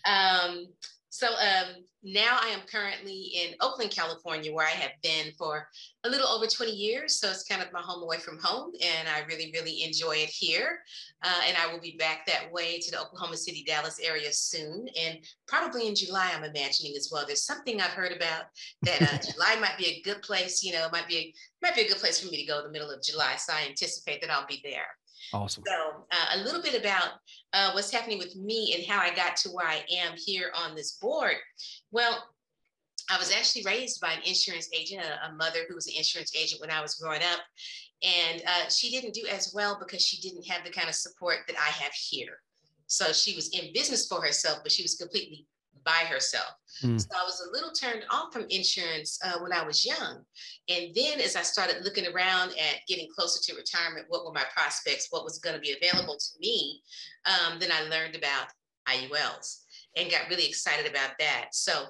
Um, 0.06 0.66
so 1.12 1.26
um, 1.26 1.84
now 2.02 2.38
I 2.40 2.48
am 2.48 2.60
currently 2.60 3.32
in 3.34 3.54
Oakland, 3.60 3.90
California, 3.90 4.50
where 4.50 4.66
I 4.66 4.70
have 4.70 4.92
been 5.02 5.30
for 5.36 5.68
a 6.04 6.08
little 6.08 6.26
over 6.26 6.46
20 6.46 6.72
years. 6.72 7.20
So 7.20 7.28
it's 7.28 7.44
kind 7.44 7.60
of 7.60 7.70
my 7.70 7.82
home 7.82 8.02
away 8.02 8.16
from 8.16 8.38
home, 8.42 8.72
and 8.82 9.06
I 9.06 9.20
really, 9.26 9.52
really 9.52 9.82
enjoy 9.82 10.12
it 10.12 10.30
here. 10.30 10.78
Uh, 11.22 11.42
and 11.46 11.54
I 11.58 11.70
will 11.70 11.80
be 11.80 11.96
back 11.98 12.24
that 12.26 12.50
way 12.50 12.78
to 12.78 12.90
the 12.90 12.98
Oklahoma 12.98 13.36
City, 13.36 13.62
Dallas 13.62 14.00
area 14.02 14.32
soon, 14.32 14.86
and 14.98 15.18
probably 15.46 15.86
in 15.86 15.94
July. 15.94 16.32
I'm 16.34 16.44
imagining 16.44 16.94
as 16.96 17.10
well. 17.12 17.26
There's 17.26 17.44
something 17.44 17.78
I've 17.78 17.90
heard 17.90 18.12
about 18.12 18.44
that 18.80 19.02
uh, 19.02 19.18
July 19.32 19.60
might 19.60 19.76
be 19.76 19.88
a 19.88 20.00
good 20.00 20.22
place. 20.22 20.62
You 20.62 20.72
know, 20.72 20.88
might 20.92 21.08
be 21.08 21.16
a, 21.18 21.34
might 21.62 21.74
be 21.74 21.82
a 21.82 21.88
good 21.88 21.98
place 21.98 22.20
for 22.20 22.30
me 22.30 22.38
to 22.38 22.50
go 22.50 22.60
in 22.60 22.64
the 22.64 22.72
middle 22.72 22.90
of 22.90 23.02
July. 23.02 23.36
So 23.36 23.52
I 23.52 23.68
anticipate 23.68 24.22
that 24.22 24.30
I'll 24.30 24.46
be 24.46 24.62
there. 24.64 24.86
Awesome. 25.32 25.64
So, 25.66 26.04
uh, 26.10 26.40
a 26.40 26.44
little 26.44 26.62
bit 26.62 26.78
about 26.78 27.10
uh, 27.52 27.72
what's 27.72 27.92
happening 27.92 28.18
with 28.18 28.36
me 28.36 28.74
and 28.76 28.84
how 28.86 29.00
I 29.00 29.14
got 29.14 29.36
to 29.36 29.50
where 29.50 29.66
I 29.66 29.84
am 29.92 30.12
here 30.16 30.52
on 30.54 30.74
this 30.74 30.98
board. 31.00 31.36
Well, 31.90 32.22
I 33.10 33.18
was 33.18 33.32
actually 33.32 33.64
raised 33.64 34.00
by 34.00 34.12
an 34.12 34.22
insurance 34.24 34.68
agent, 34.72 35.02
a, 35.02 35.28
a 35.28 35.34
mother 35.34 35.60
who 35.68 35.74
was 35.74 35.86
an 35.86 35.94
insurance 35.96 36.34
agent 36.36 36.60
when 36.60 36.70
I 36.70 36.80
was 36.80 36.94
growing 36.94 37.22
up. 37.22 37.40
And 38.02 38.42
uh, 38.42 38.68
she 38.68 38.90
didn't 38.90 39.14
do 39.14 39.26
as 39.30 39.52
well 39.54 39.76
because 39.78 40.04
she 40.04 40.20
didn't 40.20 40.46
have 40.48 40.64
the 40.64 40.70
kind 40.70 40.88
of 40.88 40.94
support 40.94 41.38
that 41.46 41.56
I 41.56 41.70
have 41.70 41.92
here. 41.92 42.38
So 42.86 43.12
she 43.12 43.34
was 43.34 43.48
in 43.50 43.72
business 43.72 44.06
for 44.06 44.20
herself, 44.20 44.58
but 44.62 44.72
she 44.72 44.82
was 44.82 44.96
completely 44.96 45.46
by 45.84 46.04
herself. 46.08 46.52
Mm. 46.82 47.00
So 47.00 47.08
I 47.14 47.24
was 47.24 47.46
a 47.46 47.52
little 47.52 47.70
turned 47.70 48.04
off 48.10 48.32
from 48.32 48.46
insurance 48.48 49.18
uh, 49.24 49.38
when 49.40 49.52
I 49.52 49.64
was 49.64 49.84
young. 49.84 50.24
And 50.68 50.94
then 50.94 51.20
as 51.20 51.36
I 51.36 51.42
started 51.42 51.84
looking 51.84 52.06
around 52.06 52.50
at 52.50 52.86
getting 52.88 53.08
closer 53.14 53.40
to 53.44 53.58
retirement, 53.58 54.06
what 54.08 54.24
were 54.24 54.32
my 54.32 54.44
prospects, 54.54 55.08
what 55.10 55.24
was 55.24 55.38
going 55.38 55.54
to 55.54 55.60
be 55.60 55.76
available 55.80 56.16
to 56.16 56.38
me, 56.40 56.82
um, 57.26 57.58
then 57.58 57.70
I 57.72 57.88
learned 57.88 58.16
about 58.16 58.48
IULs 58.88 59.62
and 59.96 60.10
got 60.10 60.28
really 60.28 60.46
excited 60.46 60.90
about 60.90 61.12
that. 61.18 61.48
So 61.52 61.86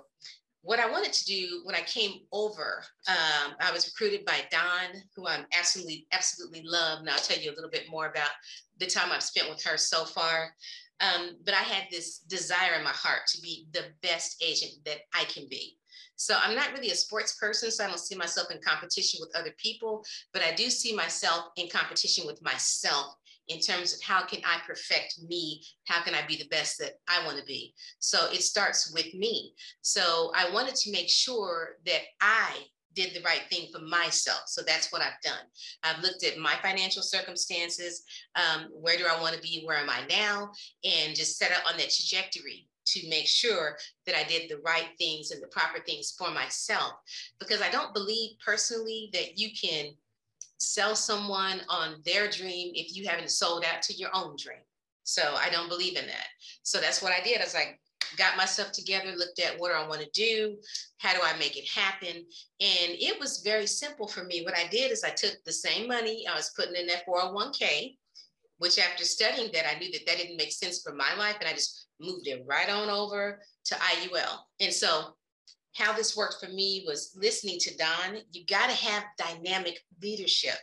what 0.62 0.78
I 0.78 0.88
wanted 0.88 1.12
to 1.12 1.24
do 1.24 1.60
when 1.64 1.74
I 1.74 1.82
came 1.82 2.20
over, 2.32 2.84
um, 3.08 3.54
I 3.60 3.72
was 3.72 3.86
recruited 3.86 4.24
by 4.24 4.42
Dawn, 4.50 5.02
who 5.14 5.26
I'm 5.26 5.44
absolutely, 5.58 6.06
absolutely 6.12 6.62
love. 6.64 7.00
And 7.00 7.10
I'll 7.10 7.18
tell 7.18 7.38
you 7.38 7.50
a 7.50 7.54
little 7.54 7.70
bit 7.70 7.90
more 7.90 8.06
about 8.06 8.30
the 8.78 8.86
time 8.86 9.10
I've 9.10 9.24
spent 9.24 9.50
with 9.50 9.62
her 9.64 9.76
so 9.76 10.04
far. 10.04 10.54
Um, 11.02 11.36
but 11.44 11.54
I 11.54 11.62
had 11.62 11.88
this 11.90 12.18
desire 12.18 12.74
in 12.78 12.84
my 12.84 12.90
heart 12.90 13.26
to 13.28 13.40
be 13.40 13.66
the 13.72 13.84
best 14.02 14.42
agent 14.42 14.72
that 14.86 14.98
I 15.14 15.24
can 15.24 15.46
be. 15.50 15.76
So 16.16 16.36
I'm 16.40 16.54
not 16.54 16.72
really 16.72 16.90
a 16.90 16.94
sports 16.94 17.34
person, 17.34 17.70
so 17.70 17.84
I 17.84 17.88
don't 17.88 17.98
see 17.98 18.14
myself 18.14 18.50
in 18.50 18.60
competition 18.64 19.18
with 19.20 19.34
other 19.34 19.52
people, 19.58 20.04
but 20.32 20.42
I 20.42 20.54
do 20.54 20.70
see 20.70 20.94
myself 20.94 21.46
in 21.56 21.68
competition 21.68 22.26
with 22.26 22.40
myself 22.42 23.16
in 23.48 23.58
terms 23.58 23.92
of 23.92 24.02
how 24.02 24.24
can 24.24 24.40
I 24.44 24.60
perfect 24.66 25.20
me? 25.26 25.64
How 25.86 26.02
can 26.02 26.14
I 26.14 26.24
be 26.26 26.36
the 26.36 26.48
best 26.48 26.78
that 26.78 26.92
I 27.08 27.24
want 27.26 27.38
to 27.38 27.44
be? 27.44 27.74
So 27.98 28.30
it 28.30 28.42
starts 28.42 28.92
with 28.92 29.12
me. 29.14 29.52
So 29.80 30.30
I 30.36 30.50
wanted 30.52 30.76
to 30.76 30.92
make 30.92 31.08
sure 31.08 31.76
that 31.86 32.02
I 32.20 32.56
did 32.94 33.14
the 33.14 33.22
right 33.22 33.42
thing 33.50 33.68
for 33.72 33.80
myself. 33.80 34.42
So 34.46 34.62
that's 34.66 34.92
what 34.92 35.02
I've 35.02 35.20
done. 35.22 35.44
I've 35.82 36.02
looked 36.02 36.24
at 36.24 36.38
my 36.38 36.54
financial 36.62 37.02
circumstances. 37.02 38.04
Um, 38.36 38.68
where 38.72 38.96
do 38.96 39.06
I 39.06 39.20
want 39.20 39.34
to 39.34 39.42
be? 39.42 39.62
Where 39.64 39.78
am 39.78 39.90
I 39.90 40.06
now? 40.08 40.50
And 40.84 41.16
just 41.16 41.38
set 41.38 41.52
up 41.52 41.62
on 41.70 41.76
that 41.78 41.90
trajectory 41.90 42.68
to 42.84 43.08
make 43.08 43.26
sure 43.26 43.76
that 44.06 44.16
I 44.16 44.24
did 44.24 44.50
the 44.50 44.58
right 44.58 44.88
things 44.98 45.30
and 45.30 45.42
the 45.42 45.48
proper 45.48 45.80
things 45.84 46.14
for 46.18 46.30
myself. 46.30 46.92
Because 47.38 47.62
I 47.62 47.70
don't 47.70 47.94
believe 47.94 48.32
personally 48.44 49.10
that 49.12 49.38
you 49.38 49.50
can 49.60 49.92
sell 50.58 50.94
someone 50.94 51.60
on 51.68 51.96
their 52.04 52.30
dream 52.30 52.72
if 52.74 52.96
you 52.96 53.08
haven't 53.08 53.30
sold 53.30 53.64
out 53.64 53.82
to 53.82 53.94
your 53.94 54.10
own 54.14 54.36
dream. 54.36 54.60
So 55.04 55.34
I 55.36 55.50
don't 55.50 55.68
believe 55.68 55.96
in 55.96 56.06
that. 56.06 56.26
So 56.62 56.80
that's 56.80 57.02
what 57.02 57.12
I 57.12 57.22
did. 57.24 57.40
I 57.40 57.44
was 57.44 57.54
like, 57.54 57.80
got 58.16 58.36
myself 58.36 58.72
together, 58.72 59.12
looked 59.16 59.40
at 59.40 59.58
what 59.58 59.70
do 59.70 59.74
I 59.74 59.86
want 59.86 60.00
to 60.02 60.10
do, 60.10 60.56
how 60.98 61.12
do 61.12 61.20
I 61.22 61.36
make 61.38 61.56
it 61.56 61.68
happen, 61.68 62.16
and 62.16 62.26
it 62.60 63.18
was 63.18 63.42
very 63.44 63.66
simple 63.66 64.06
for 64.06 64.24
me. 64.24 64.42
What 64.42 64.56
I 64.56 64.66
did 64.68 64.90
is 64.90 65.04
I 65.04 65.10
took 65.10 65.36
the 65.44 65.52
same 65.52 65.88
money 65.88 66.26
I 66.26 66.34
was 66.34 66.52
putting 66.56 66.76
in 66.76 66.86
that 66.86 67.06
401k, 67.06 67.96
which 68.58 68.78
after 68.78 69.04
studying 69.04 69.50
that, 69.52 69.68
I 69.68 69.78
knew 69.78 69.90
that 69.92 70.06
that 70.06 70.18
didn't 70.18 70.36
make 70.36 70.52
sense 70.52 70.82
for 70.82 70.94
my 70.94 71.14
life, 71.18 71.36
and 71.40 71.48
I 71.48 71.52
just 71.52 71.86
moved 72.00 72.26
it 72.28 72.44
right 72.46 72.70
on 72.70 72.88
over 72.88 73.40
to 73.64 73.74
IUL. 73.74 74.38
And 74.60 74.72
so 74.72 75.14
how 75.74 75.92
this 75.92 76.16
worked 76.16 76.36
for 76.40 76.48
me 76.48 76.84
was 76.86 77.16
listening 77.16 77.58
to 77.60 77.76
Dawn. 77.76 78.18
You 78.32 78.44
got 78.46 78.68
to 78.68 78.76
have 78.76 79.04
dynamic 79.16 79.80
leadership. 80.02 80.56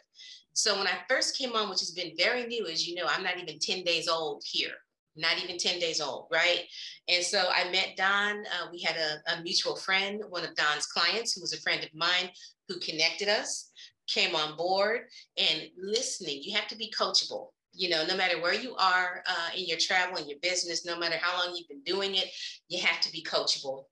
So 0.54 0.78
when 0.78 0.88
I 0.88 1.00
first 1.08 1.38
came 1.38 1.54
on, 1.54 1.70
which 1.70 1.80
has 1.80 1.92
been 1.92 2.12
very 2.18 2.46
new, 2.46 2.68
as 2.68 2.88
you 2.88 2.96
know, 2.96 3.06
I'm 3.08 3.24
not 3.24 3.38
even 3.38 3.60
10 3.60 3.84
days 3.84 4.08
old 4.08 4.44
here 4.46 4.74
not 5.16 5.42
even 5.44 5.58
10 5.58 5.80
days 5.80 6.02
old, 6.02 6.28
right? 6.32 6.62
And 7.08 7.24
so 7.24 7.50
I 7.54 7.70
met 7.72 7.96
Dawn. 7.98 8.44
Uh, 8.46 8.68
we 8.72 8.82
had 8.82 8.96
a, 8.96 9.34
a, 9.34 9.44
mutual 9.44 9.76
friend, 9.76 10.22
one 10.30 10.44
of 10.44 10.56
Dawn's 10.56 10.86
clients, 10.86 11.34
who 11.34 11.42
was 11.42 11.54
a 11.54 11.62
friend 11.62 11.84
of 11.84 11.90
mine, 11.94 12.30
who 12.68 12.80
connected 12.80 13.28
us, 13.28 13.72
came 14.08 14.36
on 14.36 14.56
board, 14.56 15.02
and 15.38 15.64
listening. 15.78 16.40
You 16.42 16.56
have 16.56 16.68
to 16.68 16.78
be 16.78 16.94
coachable. 16.98 17.48
You 17.74 17.90
know, 17.90 18.06
no 18.06 18.18
matter 18.18 18.42
where 18.42 18.54
you 18.54 18.76
are 18.76 19.24
uh, 19.28 19.50
in 19.56 19.66
your 19.66 19.78
travel 19.78 20.18
and 20.18 20.28
your 20.28 20.40
business, 20.42 20.86
no 20.86 20.98
matter 20.98 21.18
how 21.22 21.38
long 21.38 21.56
you've 21.56 21.70
been 21.70 21.84
doing 21.84 22.16
it, 22.16 22.26
you 22.68 22.82
have 22.82 23.00
to 23.02 23.12
be 23.12 23.24
coachable. 23.24 23.84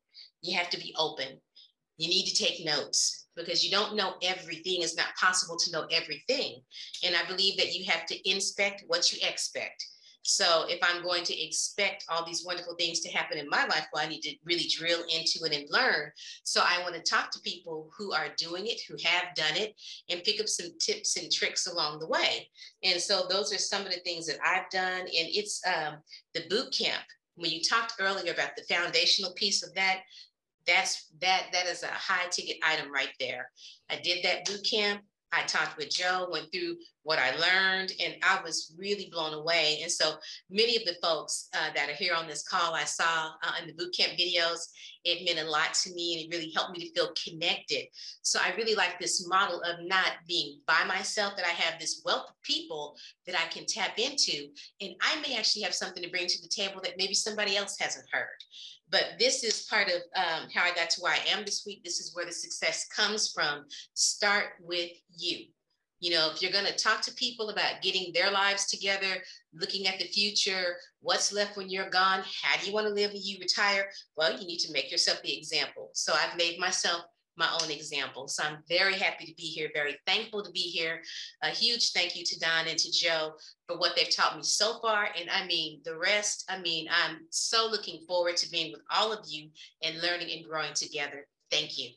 You 0.41 0.57
have 0.57 0.69
to 0.71 0.77
be 0.77 0.95
open. 0.97 1.39
You 1.97 2.09
need 2.09 2.25
to 2.27 2.35
take 2.35 2.65
notes 2.65 3.27
because 3.35 3.63
you 3.63 3.71
don't 3.71 3.95
know 3.95 4.15
everything. 4.21 4.81
It's 4.81 4.97
not 4.97 5.15
possible 5.19 5.57
to 5.57 5.71
know 5.71 5.85
everything. 5.91 6.61
And 7.03 7.15
I 7.15 7.25
believe 7.27 7.57
that 7.57 7.73
you 7.73 7.85
have 7.85 8.05
to 8.07 8.29
inspect 8.29 8.83
what 8.87 9.11
you 9.11 9.19
expect 9.27 9.85
so 10.27 10.65
if 10.67 10.79
I'm 10.83 11.01
going 11.03 11.23
to 11.23 11.41
expect 11.41 12.03
all 12.09 12.25
these 12.25 12.43
wonderful 12.43 12.75
things 12.75 12.99
to 12.99 13.09
happen 13.09 13.37
in 13.37 13.47
my 13.47 13.65
life, 13.65 13.87
well, 13.93 14.03
I 14.03 14.09
need 14.09 14.19
to 14.23 14.35
really 14.43 14.67
drill 14.67 15.03
into 15.03 15.45
it 15.45 15.55
and 15.55 15.65
learn. 15.69 16.11
So 16.43 16.61
I 16.65 16.83
want 16.83 16.95
to 16.95 17.01
talk 17.01 17.31
to 17.31 17.39
people 17.39 17.89
who 17.97 18.11
are 18.11 18.27
doing 18.37 18.67
it, 18.67 18.81
who 18.89 18.97
have 19.05 19.33
done 19.35 19.55
it, 19.55 19.73
and 20.09 20.25
pick 20.25 20.41
up 20.41 20.49
some 20.49 20.67
tips 20.81 21.15
and 21.15 21.31
tricks 21.31 21.67
along 21.67 21.99
the 21.99 22.09
way. 22.09 22.49
And 22.83 22.99
so 22.99 23.25
those 23.29 23.53
are 23.53 23.57
some 23.57 23.85
of 23.85 23.93
the 23.93 24.01
things 24.01 24.27
that 24.27 24.39
I've 24.45 24.69
done. 24.69 24.99
And 24.99 25.09
it's 25.11 25.61
um, 25.65 25.95
the 26.33 26.43
boot 26.49 26.75
camp. 26.77 27.05
When 27.35 27.49
you 27.49 27.61
talked 27.61 27.93
earlier 27.97 28.33
about 28.33 28.57
the 28.57 28.63
foundational 28.63 29.31
piece 29.31 29.63
of 29.63 29.73
that, 29.75 30.01
that's 30.65 31.07
that 31.21 31.45
that 31.53 31.67
is 31.67 31.83
a 31.83 31.87
high 31.87 32.27
ticket 32.31 32.57
item 32.67 32.91
right 32.91 33.13
there. 33.17 33.49
I 33.89 33.95
did 34.03 34.25
that 34.25 34.43
boot 34.43 34.67
camp. 34.69 35.03
I 35.31 35.43
talked 35.43 35.77
with 35.77 35.89
Joe, 35.89 36.27
went 36.31 36.51
through 36.51 36.77
what 37.03 37.19
I 37.19 37.35
learned, 37.35 37.91
and 38.03 38.15
I 38.23 38.39
was 38.43 38.73
really 38.77 39.09
blown 39.11 39.33
away. 39.33 39.79
And 39.81 39.91
so 39.91 40.15
many 40.49 40.75
of 40.75 40.83
the 40.85 40.95
folks 41.01 41.49
uh, 41.53 41.69
that 41.75 41.89
are 41.89 41.93
here 41.93 42.13
on 42.13 42.27
this 42.27 42.47
call, 42.47 42.73
I 42.73 42.83
saw 42.85 43.31
uh, 43.43 43.51
in 43.61 43.67
the 43.67 43.73
boot 43.73 43.95
camp 43.97 44.13
videos, 44.13 44.59
it 45.03 45.23
meant 45.25 45.45
a 45.45 45.49
lot 45.49 45.73
to 45.73 45.93
me 45.93 46.15
and 46.15 46.25
it 46.25 46.35
really 46.35 46.51
helped 46.51 46.77
me 46.77 46.85
to 46.85 46.93
feel 46.93 47.13
connected. 47.23 47.85
So 48.21 48.39
I 48.43 48.55
really 48.55 48.75
like 48.75 48.99
this 48.99 49.25
model 49.27 49.61
of 49.61 49.85
not 49.85 50.13
being 50.27 50.59
by 50.67 50.83
myself, 50.85 51.35
that 51.37 51.45
I 51.45 51.49
have 51.49 51.79
this 51.79 52.01
wealth 52.03 52.29
of 52.29 52.41
people 52.43 52.95
that 53.25 53.35
I 53.35 53.47
can 53.47 53.65
tap 53.65 53.97
into. 53.97 54.47
And 54.81 54.95
I 55.01 55.21
may 55.21 55.37
actually 55.37 55.61
have 55.63 55.73
something 55.73 56.03
to 56.03 56.09
bring 56.09 56.27
to 56.27 56.41
the 56.41 56.49
table 56.49 56.81
that 56.83 56.97
maybe 56.97 57.13
somebody 57.13 57.55
else 57.55 57.77
hasn't 57.79 58.07
heard. 58.11 58.27
But 58.89 59.15
this 59.19 59.43
is 59.43 59.67
part 59.69 59.87
of 59.87 60.01
um, 60.15 60.49
how 60.53 60.63
I 60.63 60.73
got 60.73 60.89
to 60.91 61.01
where 61.01 61.13
I 61.13 61.19
am 61.29 61.43
this 61.43 61.63
week. 61.65 61.83
This 61.83 61.99
is 61.99 62.15
where 62.15 62.25
the 62.25 62.31
success 62.31 62.87
comes 62.87 63.31
from. 63.31 63.65
Start 63.93 64.53
with 64.61 64.91
you. 65.15 65.47
You 65.99 66.11
know, 66.11 66.29
if 66.31 66.41
you're 66.41 66.51
going 66.51 66.65
to 66.65 66.75
talk 66.75 67.01
to 67.01 67.13
people 67.15 67.49
about 67.49 67.81
getting 67.81 68.13
their 68.13 68.29
lives 68.29 68.67
together, 68.67 69.21
looking 69.53 69.87
at 69.87 69.97
the 69.97 70.05
future, 70.05 70.75
what's 71.01 71.33
left 71.33 71.57
when 71.57 71.69
you're 71.69 71.89
gone, 71.89 72.23
how 72.43 72.59
do 72.59 72.67
you 72.67 72.73
want 72.73 72.87
to 72.87 72.93
live 72.93 73.11
when 73.11 73.21
you 73.23 73.39
retire? 73.39 73.89
Well, 74.15 74.39
you 74.39 74.45
need 74.45 74.59
to 74.59 74.71
make 74.71 74.91
yourself 74.91 75.21
the 75.23 75.35
example. 75.35 75.89
So 75.93 76.13
I've 76.13 76.37
made 76.37 76.59
myself 76.59 77.01
my 77.37 77.49
own 77.61 77.69
example. 77.69 78.27
So 78.27 78.43
I'm 78.43 78.57
very 78.67 78.95
happy 78.95 79.25
to 79.25 79.33
be 79.35 79.43
here, 79.43 79.69
very 79.73 79.97
thankful 80.05 80.43
to 80.43 80.51
be 80.51 80.59
here. 80.59 81.01
A 81.43 81.49
huge 81.49 81.91
thank 81.91 82.15
you 82.15 82.23
to 82.25 82.39
Dawn 82.39 82.67
and 82.67 82.77
to 82.77 82.91
Joe 82.91 83.33
for 83.67 83.77
what 83.77 83.95
they've 83.95 84.13
taught 84.13 84.35
me 84.35 84.43
so 84.43 84.79
far. 84.81 85.09
And 85.19 85.29
I 85.29 85.45
mean, 85.45 85.81
the 85.85 85.97
rest, 85.97 86.45
I 86.49 86.59
mean, 86.59 86.87
I'm 86.89 87.19
so 87.29 87.67
looking 87.69 88.01
forward 88.07 88.37
to 88.37 88.49
being 88.49 88.71
with 88.71 88.81
all 88.89 89.13
of 89.13 89.25
you 89.27 89.49
and 89.83 90.01
learning 90.01 90.31
and 90.31 90.45
growing 90.45 90.73
together. 90.73 91.27
Thank 91.51 91.77
you. 91.77 91.89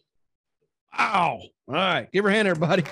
Wow. 0.98 1.40
All 1.68 1.74
right. 1.74 2.10
Give 2.12 2.24
her 2.24 2.30
a 2.30 2.34
hand, 2.34 2.48
everybody. 2.48 2.84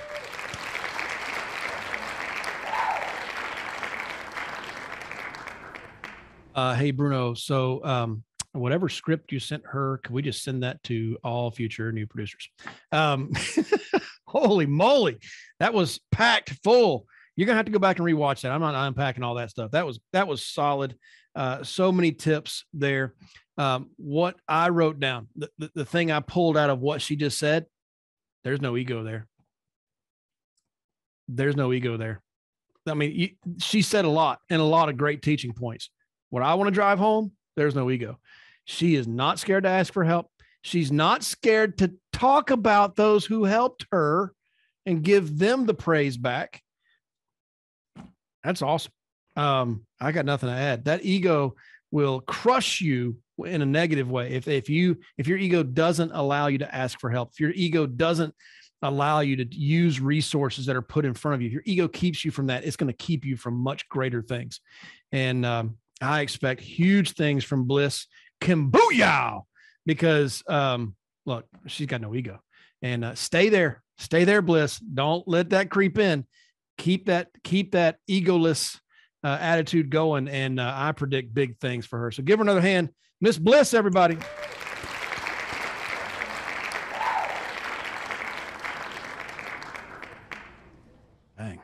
Uh, 6.54 6.74
hey, 6.74 6.90
Bruno. 6.90 7.34
So, 7.34 7.84
um, 7.84 8.24
whatever 8.58 8.88
script 8.88 9.32
you 9.32 9.40
sent 9.40 9.64
her, 9.66 9.98
could 10.02 10.12
we 10.12 10.22
just 10.22 10.42
send 10.42 10.62
that 10.62 10.82
to 10.84 11.18
all 11.24 11.50
future 11.50 11.92
new 11.92 12.06
producers? 12.06 12.48
Um, 12.92 13.32
Holy 14.26 14.66
moly, 14.66 15.18
that 15.58 15.72
was 15.72 16.00
packed 16.12 16.50
full. 16.62 17.06
You're 17.34 17.46
gonna 17.46 17.56
have 17.56 17.66
to 17.66 17.72
go 17.72 17.78
back 17.78 17.98
and 17.98 18.06
rewatch 18.06 18.42
that. 18.42 18.52
I'm 18.52 18.60
not 18.60 18.74
unpacking 18.74 19.22
all 19.22 19.36
that 19.36 19.50
stuff. 19.50 19.70
That 19.70 19.86
was 19.86 20.00
that 20.12 20.28
was 20.28 20.44
solid. 20.44 20.96
Uh, 21.34 21.62
so 21.62 21.92
many 21.92 22.12
tips 22.12 22.64
there. 22.74 23.14
Um, 23.56 23.90
what 23.96 24.36
I 24.46 24.68
wrote 24.68 25.00
down, 25.00 25.28
the, 25.34 25.48
the, 25.58 25.70
the 25.76 25.84
thing 25.84 26.10
I 26.10 26.20
pulled 26.20 26.56
out 26.56 26.70
of 26.70 26.80
what 26.80 27.00
she 27.00 27.16
just 27.16 27.38
said, 27.38 27.66
there's 28.44 28.60
no 28.60 28.76
ego 28.76 29.02
there. 29.02 29.26
There's 31.28 31.56
no 31.56 31.72
ego 31.72 31.96
there. 31.96 32.22
I 32.86 32.94
mean, 32.94 33.12
you, 33.14 33.28
she 33.58 33.82
said 33.82 34.04
a 34.04 34.10
lot 34.10 34.40
and 34.50 34.60
a 34.60 34.64
lot 34.64 34.88
of 34.88 34.96
great 34.96 35.22
teaching 35.22 35.52
points. 35.52 35.90
What 36.30 36.42
I 36.42 36.54
want 36.54 36.68
to 36.68 36.72
drive 36.72 36.98
home, 36.98 37.32
there's 37.56 37.74
no 37.74 37.90
ego. 37.90 38.18
She 38.70 38.96
is 38.96 39.08
not 39.08 39.38
scared 39.38 39.64
to 39.64 39.70
ask 39.70 39.94
for 39.94 40.04
help. 40.04 40.30
She's 40.60 40.92
not 40.92 41.24
scared 41.24 41.78
to 41.78 41.94
talk 42.12 42.50
about 42.50 42.96
those 42.96 43.24
who 43.24 43.44
helped 43.44 43.86
her 43.92 44.34
and 44.84 45.02
give 45.02 45.38
them 45.38 45.64
the 45.64 45.72
praise 45.72 46.18
back. 46.18 46.60
That's 48.44 48.60
awesome. 48.60 48.92
Um, 49.36 49.86
I 49.98 50.12
got 50.12 50.26
nothing 50.26 50.50
to 50.50 50.54
add. 50.54 50.84
That 50.84 51.02
ego 51.02 51.54
will 51.90 52.20
crush 52.20 52.82
you 52.82 53.16
in 53.46 53.62
a 53.62 53.66
negative 53.66 54.10
way 54.10 54.32
if 54.32 54.46
if 54.48 54.68
you 54.68 54.98
if 55.16 55.26
your 55.26 55.38
ego 55.38 55.62
doesn't 55.62 56.12
allow 56.12 56.48
you 56.48 56.58
to 56.58 56.74
ask 56.74 57.00
for 57.00 57.08
help 57.08 57.30
if 57.32 57.40
your 57.40 57.52
ego 57.52 57.86
doesn't 57.86 58.34
allow 58.82 59.20
you 59.20 59.36
to 59.36 59.46
use 59.56 60.00
resources 60.00 60.66
that 60.66 60.74
are 60.74 60.82
put 60.82 61.04
in 61.04 61.14
front 61.14 61.36
of 61.36 61.40
you 61.40 61.46
if 61.46 61.52
your 61.52 61.62
ego 61.64 61.86
keeps 61.86 62.24
you 62.24 62.32
from 62.32 62.48
that 62.48 62.64
it's 62.64 62.76
going 62.76 62.92
to 62.92 62.96
keep 62.96 63.24
you 63.24 63.36
from 63.36 63.54
much 63.54 63.88
greater 63.88 64.20
things 64.20 64.60
and 65.12 65.46
um, 65.46 65.76
i 66.02 66.20
expect 66.20 66.60
huge 66.60 67.12
things 67.12 67.44
from 67.44 67.64
bliss 67.64 68.08
Kimbuya 68.40 69.42
because 69.86 70.42
um, 70.48 70.94
look 71.26 71.46
she's 71.66 71.86
got 71.86 72.00
no 72.00 72.14
ego. 72.14 72.40
And 72.82 73.04
uh, 73.04 73.14
stay 73.14 73.48
there. 73.48 73.82
Stay 73.98 74.24
there 74.24 74.42
bliss. 74.42 74.78
Don't 74.78 75.26
let 75.26 75.50
that 75.50 75.70
creep 75.70 75.98
in. 75.98 76.24
Keep 76.76 77.06
that 77.06 77.28
keep 77.42 77.72
that 77.72 77.98
egoless 78.08 78.78
uh, 79.24 79.36
attitude 79.40 79.90
going, 79.90 80.28
and 80.28 80.60
uh, 80.60 80.72
I 80.74 80.92
predict 80.92 81.34
big 81.34 81.58
things 81.58 81.86
for 81.86 81.98
her. 81.98 82.12
So 82.12 82.22
give 82.22 82.38
her 82.38 82.44
another 82.44 82.60
hand, 82.60 82.90
Miss 83.20 83.36
Bliss, 83.36 83.74
everybody. 83.74 84.16
Dang. 91.36 91.60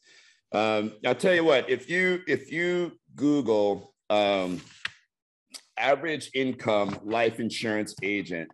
Um, 0.53 0.93
I'll 1.05 1.17
tell 1.17 1.35
you 1.35 1.43
what, 1.43 1.69
if 1.69 1.91
you 1.91 2.21
if 2.29 2.53
you 2.53 2.93
Google 3.17 3.93
um, 4.11 4.61
average 5.77 6.31
income 6.35 6.99
life 7.05 7.41
insurance 7.41 7.95
agent, 8.03 8.51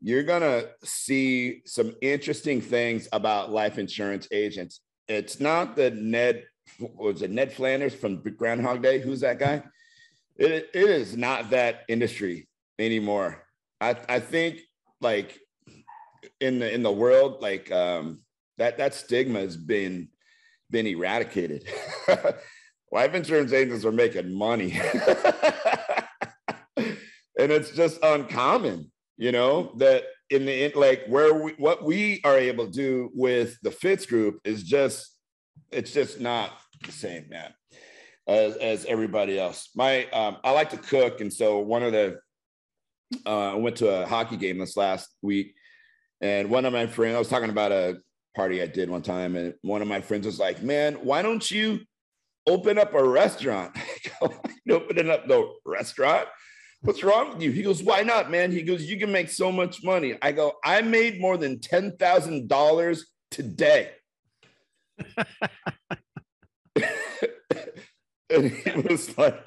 you're 0.00 0.22
gonna 0.22 0.64
see 0.84 1.62
some 1.66 1.94
interesting 2.02 2.60
things 2.60 3.08
about 3.12 3.52
life 3.52 3.78
insurance 3.78 4.26
agents 4.32 4.80
it's 5.08 5.40
not 5.40 5.76
the 5.76 5.90
Ned 5.90 6.44
was 6.78 7.22
it 7.22 7.30
Ned 7.30 7.52
Flanders 7.52 7.94
from 7.94 8.22
Groundhog 8.22 8.82
Day? 8.82 8.98
Who's 8.98 9.20
that 9.20 9.38
guy? 9.38 9.62
It, 10.36 10.70
it 10.72 10.90
is 10.90 11.16
not 11.16 11.50
that 11.50 11.82
industry 11.88 12.48
anymore. 12.78 13.44
I, 13.80 13.96
I 14.08 14.20
think 14.20 14.60
like 15.00 15.38
in 16.40 16.60
the 16.60 16.72
in 16.72 16.82
the 16.82 16.92
world, 16.92 17.42
like 17.42 17.70
um, 17.72 18.20
that 18.58 18.78
that 18.78 18.94
stigma 18.94 19.40
has 19.40 19.56
been 19.56 20.08
been 20.70 20.86
eradicated. 20.86 21.68
Life 22.92 23.14
insurance 23.14 23.52
agents 23.52 23.84
are 23.84 23.92
making 23.92 24.32
money. 24.32 24.80
and 27.42 27.50
it's 27.50 27.70
just 27.70 27.98
uncommon, 28.04 28.90
you 29.16 29.32
know, 29.32 29.74
that 29.78 30.04
in 30.30 30.46
the 30.46 30.72
like 30.74 31.04
where 31.08 31.34
we 31.34 31.52
what 31.58 31.84
we 31.84 32.20
are 32.24 32.38
able 32.38 32.66
to 32.66 32.72
do 32.72 33.10
with 33.14 33.58
the 33.62 33.70
Fitz 33.70 34.06
group 34.06 34.40
is 34.44 34.62
just 34.62 35.18
it's 35.72 35.92
just 35.92 36.20
not 36.20 36.52
the 36.84 36.92
same, 36.92 37.28
man, 37.28 37.52
as, 38.28 38.56
as 38.56 38.84
everybody 38.84 39.38
else. 39.38 39.70
My 39.74 40.06
um, 40.10 40.36
I 40.44 40.52
like 40.52 40.70
to 40.70 40.76
cook, 40.76 41.20
and 41.20 41.32
so 41.32 41.58
one 41.58 41.82
of 41.82 41.92
the 41.92 42.20
uh, 43.26 43.52
I 43.52 43.54
went 43.54 43.76
to 43.76 43.88
a 43.88 44.06
hockey 44.06 44.36
game 44.36 44.58
this 44.58 44.76
last 44.76 45.08
week, 45.20 45.54
and 46.20 46.48
one 46.48 46.64
of 46.64 46.72
my 46.72 46.86
friends 46.86 47.16
I 47.16 47.18
was 47.18 47.28
talking 47.28 47.50
about 47.50 47.72
a 47.72 47.98
party 48.36 48.62
I 48.62 48.66
did 48.66 48.88
one 48.88 49.02
time, 49.02 49.34
and 49.34 49.54
one 49.62 49.82
of 49.82 49.88
my 49.88 50.00
friends 50.00 50.26
was 50.26 50.38
like, 50.38 50.62
"Man, 50.62 50.94
why 50.94 51.22
don't 51.22 51.50
you 51.50 51.80
open 52.46 52.78
up 52.78 52.94
a 52.94 53.02
restaurant?" 53.02 53.76
"Opening 54.70 55.10
up 55.10 55.26
the 55.26 55.52
restaurant." 55.66 56.28
What's 56.82 57.04
wrong 57.04 57.30
with 57.30 57.42
you? 57.42 57.52
He 57.52 57.62
goes, 57.62 57.80
Why 57.82 58.02
not, 58.02 58.30
man? 58.30 58.50
He 58.50 58.62
goes, 58.62 58.82
You 58.82 58.98
can 58.98 59.12
make 59.12 59.30
so 59.30 59.52
much 59.52 59.84
money. 59.84 60.18
I 60.20 60.32
go, 60.32 60.54
I 60.64 60.82
made 60.82 61.20
more 61.20 61.36
than 61.36 61.58
$10,000 61.58 63.00
today. 63.30 63.90
and 68.30 68.50
he 68.50 68.80
was 68.88 69.16
like, 69.16 69.40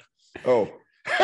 Oh, 0.46 0.70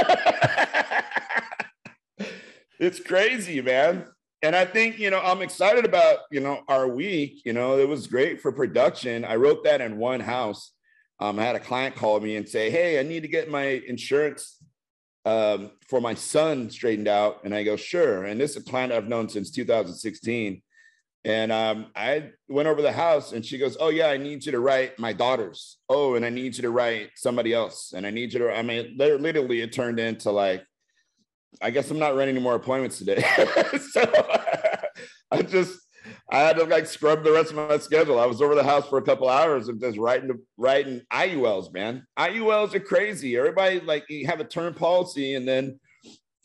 it's 2.79 3.01
crazy, 3.01 3.63
man. 3.63 4.05
And 4.43 4.55
I 4.55 4.67
think, 4.67 4.99
you 4.99 5.09
know, 5.09 5.21
I'm 5.21 5.41
excited 5.41 5.87
about, 5.87 6.19
you 6.31 6.41
know, 6.41 6.61
our 6.69 6.89
week. 6.89 7.41
You 7.47 7.55
know, 7.55 7.79
it 7.79 7.89
was 7.89 8.07
great 8.07 8.43
for 8.43 8.53
production. 8.53 9.25
I 9.25 9.37
wrote 9.37 9.65
that 9.65 9.81
in 9.81 9.97
one 9.97 10.21
house. 10.21 10.73
Um, 11.21 11.39
I 11.39 11.45
had 11.45 11.57
a 11.57 11.61
client 11.61 11.95
call 11.95 12.21
me 12.21 12.37
and 12.37 12.47
say, 12.47 12.71
Hey, 12.71 13.01
I 13.01 13.03
need 13.03 13.23
to 13.23 13.29
get 13.29 13.51
my 13.51 13.83
insurance 13.87 14.59
um, 15.25 15.71
for 15.89 16.01
my 16.01 16.15
son 16.15 16.71
straightened 16.71 17.09
out. 17.09 17.45
And 17.45 17.55
I 17.55 17.63
go, 17.63 17.77
sure. 17.77 18.25
And 18.25 18.41
this 18.41 18.53
is 18.53 18.57
a 18.59 18.65
client 18.65 18.93
I've 18.93 19.09
known 19.09 19.29
since 19.29 19.51
2016. 19.51 20.63
And 21.25 21.53
um, 21.53 21.87
I 21.95 22.31
went 22.49 22.67
over 22.67 22.83
the 22.83 22.93
house 22.93 23.33
and 23.33 23.45
she 23.45 23.57
goes, 23.57 23.77
Oh, 23.79 23.91
yeah, 23.91 24.09
I 24.09 24.17
need 24.17 24.45
you 24.45 24.51
to 24.53 24.59
write 24.59 24.99
my 24.99 25.13
daughters. 25.13 25.79
Oh, 25.89 26.17
and 26.17 26.25
I 26.25 26.31
need 26.31 26.57
you 26.57 26.63
to 26.63 26.71
write 26.71 27.11
somebody 27.15 27.53
else. 27.53 27.93
And 27.95 28.05
I 28.05 28.11
need 28.11 28.33
you 28.33 28.41
to, 28.41 28.53
I 28.53 28.63
mean, 28.63 28.97
literally, 28.99 29.61
it 29.61 29.73
turned 29.73 30.01
into 30.01 30.33
like 30.33 30.65
I 31.61 31.71
guess 31.71 31.91
I'm 31.91 31.99
not 31.99 32.15
running 32.15 32.37
any 32.37 32.41
more 32.41 32.55
appointments 32.55 32.99
today. 32.99 33.23
so 33.91 34.03
I 35.31 35.43
just 35.43 35.79
I 36.31 36.41
had 36.41 36.57
to 36.57 36.65
like 36.65 36.87
scrub 36.87 37.25
the 37.25 37.33
rest 37.33 37.51
of 37.51 37.57
my 37.57 37.79
schedule. 37.79 38.19
I 38.19 38.27
was 38.27 38.43
over 38.43 38.55
the 38.55 38.65
house 38.65 38.89
for 38.89 38.99
a 38.99 39.03
couple 39.03 39.29
hours 39.29 39.69
and 39.69 39.81
just 39.81 39.99
writing 39.99 40.39
writing 40.57 41.03
IULs, 41.13 41.73
man. 41.73 42.07
IULs 42.19 42.75
are 42.75 42.81
crazy. 42.81 43.37
Everybody 43.37 43.81
like 43.81 44.09
you 44.09 44.27
have 44.27 44.41
a 44.41 44.45
term 44.45 44.75
policy 44.75 45.35
and 45.35 45.47
then 45.47 45.79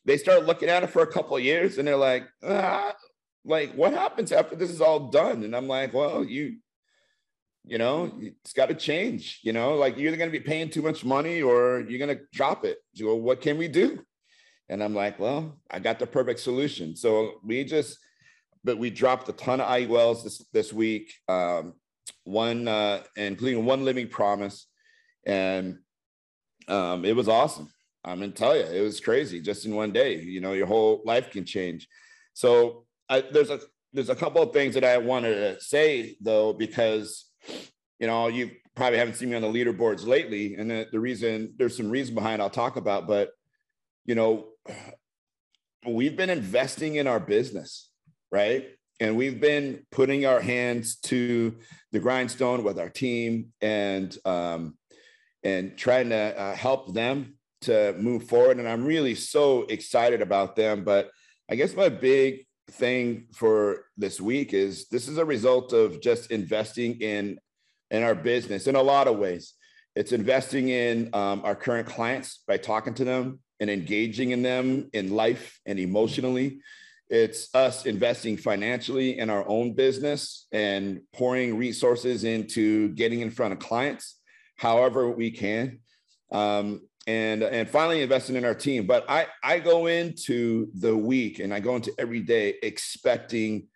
they 0.06 0.18
start 0.18 0.46
looking 0.46 0.70
at 0.70 0.84
it 0.84 0.90
for 0.90 1.02
a 1.02 1.12
couple 1.12 1.38
years 1.40 1.78
and 1.78 1.88
they're 1.88 1.98
like, 1.98 2.28
ah, 2.44 2.94
like 3.46 3.74
what 3.74 3.94
happens 3.94 4.32
after 4.32 4.56
this 4.56 4.70
is 4.70 4.82
all 4.82 5.10
done? 5.10 5.44
And 5.44 5.56
I'm 5.56 5.68
like, 5.68 5.94
well, 5.94 6.24
you 6.24 6.58
you 7.68 7.78
know, 7.78 8.12
it's 8.22 8.54
got 8.54 8.70
to 8.70 8.76
change. 8.76 9.42
You 9.44 9.54
know, 9.54 9.76
like 9.76 9.98
you're 9.98 10.08
either 10.08 10.18
going 10.18 10.32
to 10.32 10.40
be 10.40 10.44
paying 10.44 10.70
too 10.70 10.82
much 10.82 11.04
money 11.04 11.42
or 11.42 11.82
you're 11.82 12.00
going 12.00 12.18
to 12.18 12.24
drop 12.34 12.64
it. 12.64 12.78
So 12.96 13.16
what 13.16 13.42
can 13.42 13.58
we 13.58 13.68
do? 13.68 14.00
And 14.70 14.84
I'm 14.84 14.96
like, 14.96 15.20
well, 15.20 15.60
I 15.70 15.80
got 15.80 16.00
the 16.00 16.08
perfect 16.08 16.40
solution. 16.40 16.96
So 16.96 17.40
we 17.44 17.64
just, 17.64 17.98
but 18.64 18.78
we 18.78 18.90
dropped 18.90 19.30
a 19.30 19.34
ton 19.34 19.62
of 19.62 19.70
IULs 19.70 20.24
this 20.24 20.46
this 20.54 20.74
week. 20.74 21.14
Um, 21.28 21.74
one, 22.24 22.68
uh, 22.68 23.04
including 23.16 23.66
one 23.66 23.86
living 23.86 24.08
promise, 24.08 24.68
and 25.26 25.80
um, 26.68 27.06
it 27.06 27.16
was 27.16 27.28
awesome. 27.28 27.72
I'm 28.04 28.20
gonna 28.20 28.32
tell 28.32 28.56
you, 28.56 28.64
it 28.64 28.82
was 28.82 29.00
crazy. 29.00 29.42
Just 29.42 29.66
in 29.66 29.76
one 29.76 29.92
day, 29.92 30.22
you 30.22 30.42
know, 30.42 30.54
your 30.54 30.68
whole 30.68 31.02
life 31.06 31.32
can 31.32 31.46
change. 31.46 31.88
So 32.34 32.86
I, 33.10 33.22
there's 33.22 33.50
a 33.50 33.60
there's 33.94 34.10
a 34.10 34.16
couple 34.16 34.42
of 34.42 34.54
things 34.54 34.74
that 34.76 34.84
I 34.84 34.98
wanted 34.98 35.36
to 35.36 35.62
say 35.62 36.16
though, 36.22 36.54
because 36.54 37.26
you 38.00 38.08
know 38.08 38.28
you 38.28 38.52
probably 38.76 39.00
haven't 39.00 39.16
seen 39.16 39.30
me 39.30 39.36
on 39.36 39.42
the 39.42 39.48
leaderboards 39.48 40.06
lately, 40.06 40.56
and 40.56 40.70
the, 40.70 40.88
the 40.92 41.00
reason 41.00 41.54
there's 41.58 41.76
some 41.76 41.90
reason 41.90 42.16
behind 42.16 42.42
I'll 42.42 42.50
talk 42.50 42.76
about, 42.78 43.08
but 43.08 43.32
you 44.08 44.16
know, 44.16 44.48
we've 45.86 46.16
been 46.16 46.30
investing 46.30 46.96
in 46.96 47.08
our 47.08 47.20
business, 47.20 47.90
right? 48.32 48.68
And 49.00 49.16
we've 49.16 49.40
been 49.40 49.86
putting 49.92 50.26
our 50.26 50.42
hands 50.42 50.96
to 51.04 51.56
the 51.92 52.00
grindstone 52.00 52.64
with 52.64 52.80
our 52.80 52.90
team 52.90 53.54
and 53.62 54.16
um, 54.26 54.78
and 55.44 55.78
trying 55.78 56.10
to 56.10 56.40
uh, 56.40 56.56
help 56.56 56.94
them 56.94 57.36
to 57.62 57.94
move 57.94 58.24
forward. 58.24 58.58
And 58.58 58.68
I'm 58.68 58.86
really 58.86 59.16
so 59.16 59.64
excited 59.64 60.22
about 60.22 60.56
them. 60.56 60.84
But 60.84 61.12
I 61.50 61.56
guess 61.56 61.76
my 61.76 61.90
big 61.90 62.46
thing 62.72 63.28
for 63.34 63.86
this 63.98 64.20
week 64.20 64.54
is 64.54 64.88
this 64.90 65.08
is 65.08 65.18
a 65.18 65.26
result 65.26 65.74
of 65.74 66.02
just 66.02 66.32
investing 66.32 67.00
in 67.00 67.40
in 67.92 68.04
our 68.04 68.16
business 68.16 68.68
in 68.68 68.76
a 68.76 68.82
lot 68.82 69.08
of 69.08 69.18
ways. 69.18 69.54
It's 69.96 70.12
investing 70.12 70.70
in 70.70 71.10
um, 71.14 71.42
our 71.44 71.56
current 71.56 71.88
clients 71.88 72.44
by 72.48 72.58
talking 72.58 72.94
to 72.96 73.04
them, 73.04 73.40
and 73.60 73.70
engaging 73.70 74.32
in 74.32 74.42
them 74.44 74.90
in 74.94 75.12
life 75.12 75.60
and 75.66 75.80
emotionally. 75.80 76.60
It's 77.10 77.54
us 77.56 77.86
investing 77.86 78.38
financially 78.38 79.18
in 79.18 79.30
our 79.30 79.48
own 79.48 79.74
business 79.74 80.48
and 80.52 81.02
pouring 81.14 81.58
resources 81.58 82.24
into 82.24 82.90
getting 82.90 83.22
in 83.22 83.32
front 83.32 83.54
of 83.54 83.60
clients 83.60 84.18
however 84.58 85.10
we 85.10 85.32
can. 85.32 85.80
Um, 86.32 86.82
and, 87.06 87.42
and 87.42 87.70
finally 87.70 88.02
investing 88.02 88.36
in 88.36 88.44
our 88.44 88.54
team. 88.54 88.86
But 88.86 89.06
I, 89.10 89.28
I 89.42 89.60
go 89.60 89.88
into 89.88 90.68
the 90.78 90.96
week 90.96 91.40
and 91.40 91.54
I 91.54 91.62
go 91.62 91.78
into 91.78 91.94
every 91.98 92.20
day 92.20 92.56
expecting 92.62 93.68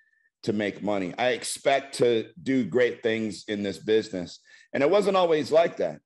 to 0.43 0.51
make 0.51 0.83
money. 0.83 1.13
I 1.17 1.29
expect 1.29 1.95
to 1.99 2.27
do 2.43 2.65
great 2.65 3.01
things 3.03 3.45
in 3.47 3.63
this 3.63 3.77
business. 3.77 4.39
And 4.73 4.83
it 4.83 4.89
wasn't 4.89 5.15
always 5.15 5.49
like 5.49 5.77
that. 5.77 6.01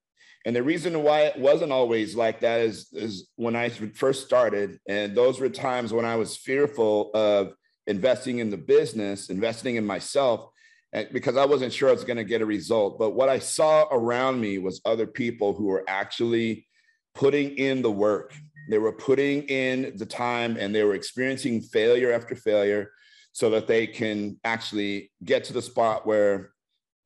And 0.45 0.55
the 0.55 0.63
reason 0.63 1.01
why 1.01 1.21
it 1.21 1.39
wasn't 1.39 1.71
always 1.71 2.15
like 2.15 2.41
that 2.41 2.61
is, 2.61 2.87
is 2.93 3.27
when 3.35 3.55
I 3.55 3.69
first 3.69 4.25
started, 4.25 4.79
and 4.87 5.15
those 5.15 5.39
were 5.39 5.49
times 5.49 5.91
when 5.91 6.05
I 6.05 6.15
was 6.15 6.37
fearful 6.37 7.09
of 7.15 7.55
investing 7.87 8.37
in 8.37 8.51
the 8.51 8.57
business, 8.57 9.31
investing 9.31 9.75
in 9.75 9.85
myself, 9.85 10.47
eh, 10.93 11.05
because 11.11 11.35
I 11.35 11.45
wasn't 11.45 11.73
sure 11.73 11.89
I 11.89 11.93
was 11.93 12.03
going 12.03 12.17
to 12.17 12.23
get 12.23 12.41
a 12.41 12.45
result. 12.45 12.99
But 12.99 13.11
what 13.11 13.27
I 13.27 13.39
saw 13.39 13.87
around 13.91 14.39
me 14.39 14.59
was 14.59 14.81
other 14.85 15.07
people 15.07 15.53
who 15.53 15.65
were 15.65 15.83
actually 15.87 16.67
putting 17.15 17.57
in 17.57 17.81
the 17.81 17.91
work. 17.91 18.33
They 18.69 18.77
were 18.77 18.91
putting 18.91 19.43
in 19.43 19.93
the 19.95 20.05
time 20.05 20.57
and 20.59 20.73
they 20.73 20.83
were 20.83 20.95
experiencing 20.95 21.61
failure 21.61 22.11
after 22.11 22.35
failure 22.35 22.91
so 23.31 23.49
that 23.51 23.67
they 23.67 23.87
can 23.87 24.39
actually 24.43 25.11
get 25.23 25.43
to 25.45 25.53
the 25.53 25.61
spot 25.61 26.05
where 26.05 26.51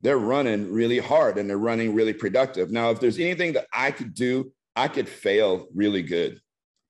they're 0.01 0.17
running 0.17 0.71
really 0.71 0.99
hard 0.99 1.37
and 1.37 1.49
they're 1.49 1.57
running 1.57 1.93
really 1.93 2.13
productive. 2.13 2.71
Now, 2.71 2.91
if 2.91 2.99
there's 2.99 3.19
anything 3.19 3.53
that 3.53 3.67
I 3.73 3.91
could 3.91 4.13
do, 4.13 4.51
I 4.75 4.87
could 4.87 5.09
fail 5.09 5.67
really 5.75 6.03
good. 6.03 6.39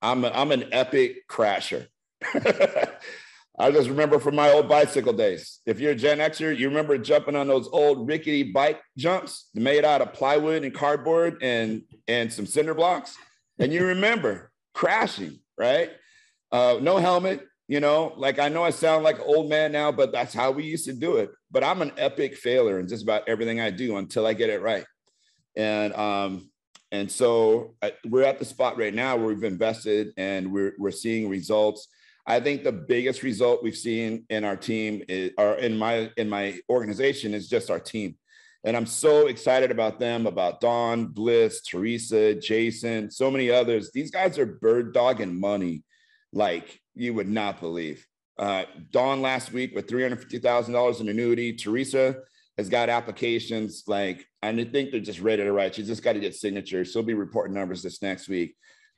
I'm, 0.02 0.24
a, 0.24 0.28
I'm 0.28 0.52
an 0.52 0.66
epic 0.72 1.28
crasher. 1.28 1.88
I 3.58 3.70
just 3.70 3.90
remember 3.90 4.18
from 4.18 4.36
my 4.36 4.50
old 4.50 4.68
bicycle 4.68 5.12
days. 5.12 5.60
If 5.66 5.80
you're 5.80 5.92
a 5.92 5.96
Gen 5.96 6.18
Xer, 6.18 6.56
you 6.56 6.68
remember 6.68 6.96
jumping 6.96 7.36
on 7.36 7.46
those 7.46 7.68
old 7.68 8.08
rickety 8.08 8.42
bike 8.42 8.80
jumps 8.96 9.50
made 9.54 9.84
out 9.84 10.00
of 10.00 10.14
plywood 10.14 10.64
and 10.64 10.72
cardboard 10.72 11.42
and, 11.42 11.82
and 12.08 12.32
some 12.32 12.46
cinder 12.46 12.72
blocks. 12.72 13.16
And 13.58 13.72
you 13.72 13.84
remember 13.86 14.50
crashing, 14.72 15.40
right? 15.58 15.90
Uh, 16.50 16.78
no 16.80 16.96
helmet, 16.96 17.46
you 17.70 17.78
know, 17.78 18.12
like 18.16 18.40
I 18.40 18.48
know 18.48 18.64
I 18.64 18.70
sound 18.70 19.04
like 19.04 19.18
an 19.18 19.24
old 19.24 19.48
man 19.48 19.70
now, 19.70 19.92
but 19.92 20.10
that's 20.10 20.34
how 20.34 20.50
we 20.50 20.64
used 20.64 20.86
to 20.86 20.92
do 20.92 21.18
it. 21.18 21.30
But 21.52 21.62
I'm 21.62 21.82
an 21.82 21.92
epic 21.96 22.34
failure 22.34 22.80
in 22.80 22.88
just 22.88 23.04
about 23.04 23.28
everything 23.28 23.60
I 23.60 23.70
do 23.70 23.96
until 23.96 24.26
I 24.26 24.34
get 24.34 24.50
it 24.50 24.60
right. 24.60 24.84
And 25.54 25.94
um, 25.94 26.50
and 26.90 27.08
so 27.08 27.76
I, 27.80 27.92
we're 28.04 28.24
at 28.24 28.40
the 28.40 28.44
spot 28.44 28.76
right 28.76 28.92
now 28.92 29.16
where 29.16 29.28
we've 29.28 29.44
invested 29.44 30.08
and 30.16 30.50
we're 30.50 30.72
we're 30.80 30.90
seeing 30.90 31.28
results. 31.28 31.86
I 32.26 32.40
think 32.40 32.64
the 32.64 32.72
biggest 32.72 33.22
result 33.22 33.62
we've 33.62 33.76
seen 33.76 34.24
in 34.30 34.42
our 34.42 34.56
team 34.56 35.04
is, 35.08 35.30
or 35.38 35.54
in 35.54 35.78
my 35.78 36.10
in 36.16 36.28
my 36.28 36.58
organization 36.68 37.34
is 37.34 37.48
just 37.48 37.70
our 37.70 37.78
team. 37.78 38.16
And 38.64 38.76
I'm 38.76 38.84
so 38.84 39.28
excited 39.28 39.70
about 39.70 40.00
them, 40.00 40.26
about 40.26 40.60
Dawn, 40.60 41.06
Bliss, 41.06 41.62
Teresa, 41.62 42.34
Jason, 42.34 43.12
so 43.12 43.30
many 43.30 43.48
others. 43.48 43.92
These 43.92 44.10
guys 44.10 44.40
are 44.40 44.44
bird 44.44 44.92
dog 44.92 45.20
and 45.20 45.38
money 45.38 45.84
like 46.32 46.80
you 47.00 47.14
would 47.14 47.28
not 47.28 47.60
believe. 47.60 48.06
Uh, 48.38 48.64
Dawn 48.90 49.22
last 49.22 49.52
week 49.52 49.74
with 49.74 49.86
$350,000 49.86 51.00
in 51.00 51.08
annuity. 51.08 51.54
Teresa 51.54 52.16
has 52.58 52.68
got 52.68 52.88
applications 52.88 53.84
like, 53.86 54.26
and 54.42 54.60
I 54.60 54.64
think 54.64 54.90
they're 54.90 55.00
just 55.00 55.20
ready 55.20 55.42
to 55.42 55.52
write. 55.52 55.74
She's 55.74 55.86
just 55.86 56.02
got 56.02 56.12
to 56.12 56.20
get 56.20 56.34
signatures. 56.34 56.90
She'll 56.90 57.02
be 57.02 57.14
reporting 57.14 57.54
numbers 57.54 57.82
this 57.82 58.02
next 58.02 58.28
week. 58.28 58.54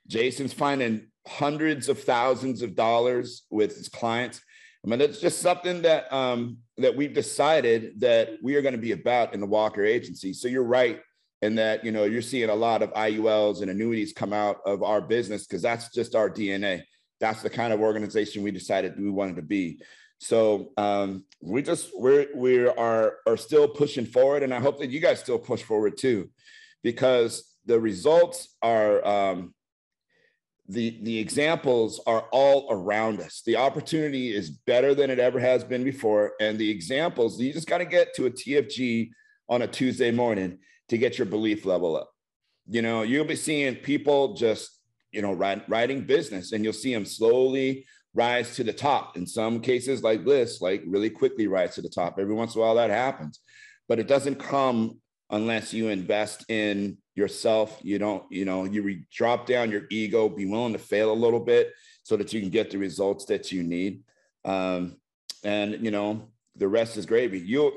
Jason's 0.07 0.53
finding 0.53 1.07
hundreds 1.25 1.87
of 1.87 2.03
thousands 2.03 2.61
of 2.61 2.75
dollars 2.75 3.43
with 3.49 3.75
his 3.75 3.87
clients. 3.87 4.41
I 4.85 4.89
mean, 4.89 4.99
it's 4.99 5.21
just 5.21 5.39
something 5.39 5.81
that 5.83 6.11
um, 6.11 6.57
that 6.77 6.97
we've 6.97 7.13
decided 7.13 8.01
that 8.01 8.31
we 8.41 8.55
are 8.55 8.61
going 8.61 8.75
to 8.75 8.81
be 8.81 8.91
about 8.91 9.33
in 9.33 9.39
the 9.39 9.47
Walker 9.47 9.85
Agency. 9.85 10.33
So 10.33 10.49
you're 10.49 10.63
right 10.63 10.99
in 11.41 11.55
that 11.55 11.85
you 11.85 11.93
know 11.93 12.03
you're 12.03 12.21
seeing 12.21 12.49
a 12.49 12.55
lot 12.55 12.81
of 12.81 12.93
IULs 12.93 13.61
and 13.61 13.71
annuities 13.71 14.11
come 14.11 14.33
out 14.33 14.57
of 14.65 14.83
our 14.83 14.99
business 14.99 15.47
because 15.47 15.61
that's 15.61 15.89
just 15.89 16.15
our 16.15 16.29
DNA 16.29 16.83
that's 17.23 17.41
the 17.41 17.49
kind 17.49 17.71
of 17.71 17.79
organization 17.79 18.43
we 18.43 18.51
decided 18.51 18.99
we 18.99 19.09
wanted 19.09 19.37
to 19.37 19.41
be. 19.41 19.81
So 20.19 20.73
um, 20.75 21.23
we 21.41 21.61
just 21.61 21.89
we're 21.95 22.27
we 22.35 22.67
are 22.67 23.15
are 23.25 23.37
still 23.37 23.67
pushing 23.67 24.05
forward, 24.05 24.43
and 24.43 24.53
I 24.53 24.59
hope 24.59 24.77
that 24.79 24.89
you 24.89 24.99
guys 24.99 25.21
still 25.21 25.39
push 25.39 25.63
forward 25.63 25.97
too, 25.97 26.29
because 26.83 27.55
the 27.65 27.79
results 27.79 28.57
are 28.61 29.05
um, 29.07 29.53
the 30.67 30.99
the 31.03 31.17
examples 31.17 32.01
are 32.05 32.25
all 32.33 32.67
around 32.69 33.21
us. 33.21 33.41
The 33.45 33.55
opportunity 33.55 34.35
is 34.35 34.49
better 34.49 34.93
than 34.93 35.09
it 35.09 35.19
ever 35.19 35.39
has 35.39 35.63
been 35.63 35.85
before, 35.85 36.33
and 36.41 36.59
the 36.59 36.69
examples 36.69 37.39
you 37.39 37.53
just 37.53 37.69
got 37.69 37.77
to 37.77 37.85
get 37.85 38.13
to 38.15 38.25
a 38.25 38.31
TFG 38.31 39.11
on 39.47 39.61
a 39.61 39.67
Tuesday 39.67 40.11
morning 40.11 40.59
to 40.89 40.97
get 40.97 41.17
your 41.17 41.27
belief 41.27 41.65
level 41.65 41.95
up. 41.95 42.09
You 42.67 42.81
know, 42.81 43.03
you'll 43.03 43.23
be 43.23 43.37
seeing 43.37 43.75
people 43.75 44.33
just 44.33 44.82
you 45.13 45.21
know, 45.21 45.33
writing 45.33 46.01
business, 46.01 46.51
and 46.51 46.63
you'll 46.63 46.73
see 46.73 46.93
them 46.93 47.05
slowly 47.05 47.85
rise 48.13 48.55
to 48.55 48.63
the 48.63 48.73
top. 48.73 49.15
In 49.17 49.25
some 49.25 49.59
cases, 49.59 50.03
like 50.03 50.25
this, 50.25 50.61
like 50.61 50.83
really 50.85 51.09
quickly 51.09 51.47
rise 51.47 51.75
to 51.75 51.81
the 51.81 51.89
top. 51.89 52.17
Every 52.19 52.33
once 52.33 52.55
in 52.55 52.61
a 52.61 52.63
while, 52.63 52.75
that 52.75 52.89
happens, 52.89 53.39
but 53.87 53.99
it 53.99 54.07
doesn't 54.07 54.35
come 54.35 54.99
unless 55.29 55.73
you 55.73 55.89
invest 55.89 56.45
in 56.49 56.97
yourself. 57.15 57.79
You 57.81 57.99
don't, 57.99 58.23
you 58.31 58.45
know, 58.45 58.65
you 58.65 58.83
re- 58.83 59.05
drop 59.11 59.45
down 59.45 59.71
your 59.71 59.83
ego, 59.89 60.29
be 60.29 60.45
willing 60.45 60.73
to 60.73 60.79
fail 60.79 61.11
a 61.11 61.13
little 61.13 61.39
bit 61.39 61.71
so 62.03 62.17
that 62.17 62.33
you 62.33 62.41
can 62.41 62.49
get 62.49 62.69
the 62.69 62.77
results 62.77 63.25
that 63.25 63.51
you 63.51 63.63
need. 63.63 64.03
Um, 64.45 64.97
and 65.43 65.83
you 65.83 65.91
know, 65.91 66.29
the 66.55 66.67
rest 66.67 66.97
is 66.97 67.05
gravy. 67.05 67.39
You'll 67.39 67.73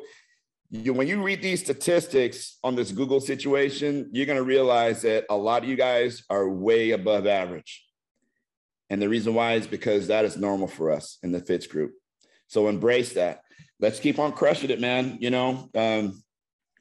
you, 0.71 0.93
when 0.93 1.09
you 1.09 1.23
read 1.23 1.43
these 1.43 1.61
statistics 1.61 2.59
on 2.65 2.75
this 2.75 2.93
Google 2.93 3.21
situation, 3.21 4.11
you're 4.13 4.27
going 4.27 4.39
to 4.39 4.45
realize 4.45 5.03
that 5.03 5.25
a 5.31 5.37
lot 5.37 5.63
of 5.63 5.69
you 5.69 5.77
guys 5.77 6.25
are 6.31 6.49
way 6.49 6.91
above 6.91 7.27
average. 7.27 7.85
And 8.91 9.03
the 9.03 9.09
reason 9.09 9.35
why 9.35 9.55
is 9.55 9.67
because 9.67 10.07
that 10.09 10.25
is 10.25 10.37
normal 10.37 10.69
for 10.69 10.91
us 10.91 11.19
in 11.23 11.33
the 11.33 11.41
Fitz 11.41 11.67
group. 11.67 11.93
So 12.47 12.69
embrace 12.69 13.15
that. 13.15 13.41
Let's 13.81 14.01
keep 14.01 14.19
on 14.19 14.33
crushing 14.33 14.71
it, 14.71 14.81
man. 14.81 15.19
You 15.21 15.31
know, 15.31 15.69
um, 15.75 16.23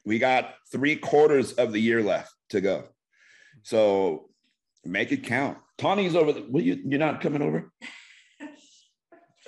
we 0.04 0.18
got 0.18 0.54
three 0.70 0.96
quarters 0.96 1.52
of 1.52 1.72
the 1.72 1.80
year 1.80 2.02
left 2.02 2.32
to 2.50 2.60
go. 2.60 2.84
So 3.62 4.28
Make 4.86 5.10
it 5.10 5.24
count. 5.24 5.58
Tawny's 5.78 6.14
over. 6.14 6.32
The, 6.32 6.46
will 6.48 6.62
you? 6.62 6.80
You're 6.84 7.00
not 7.00 7.20
coming 7.20 7.42
over. 7.42 7.70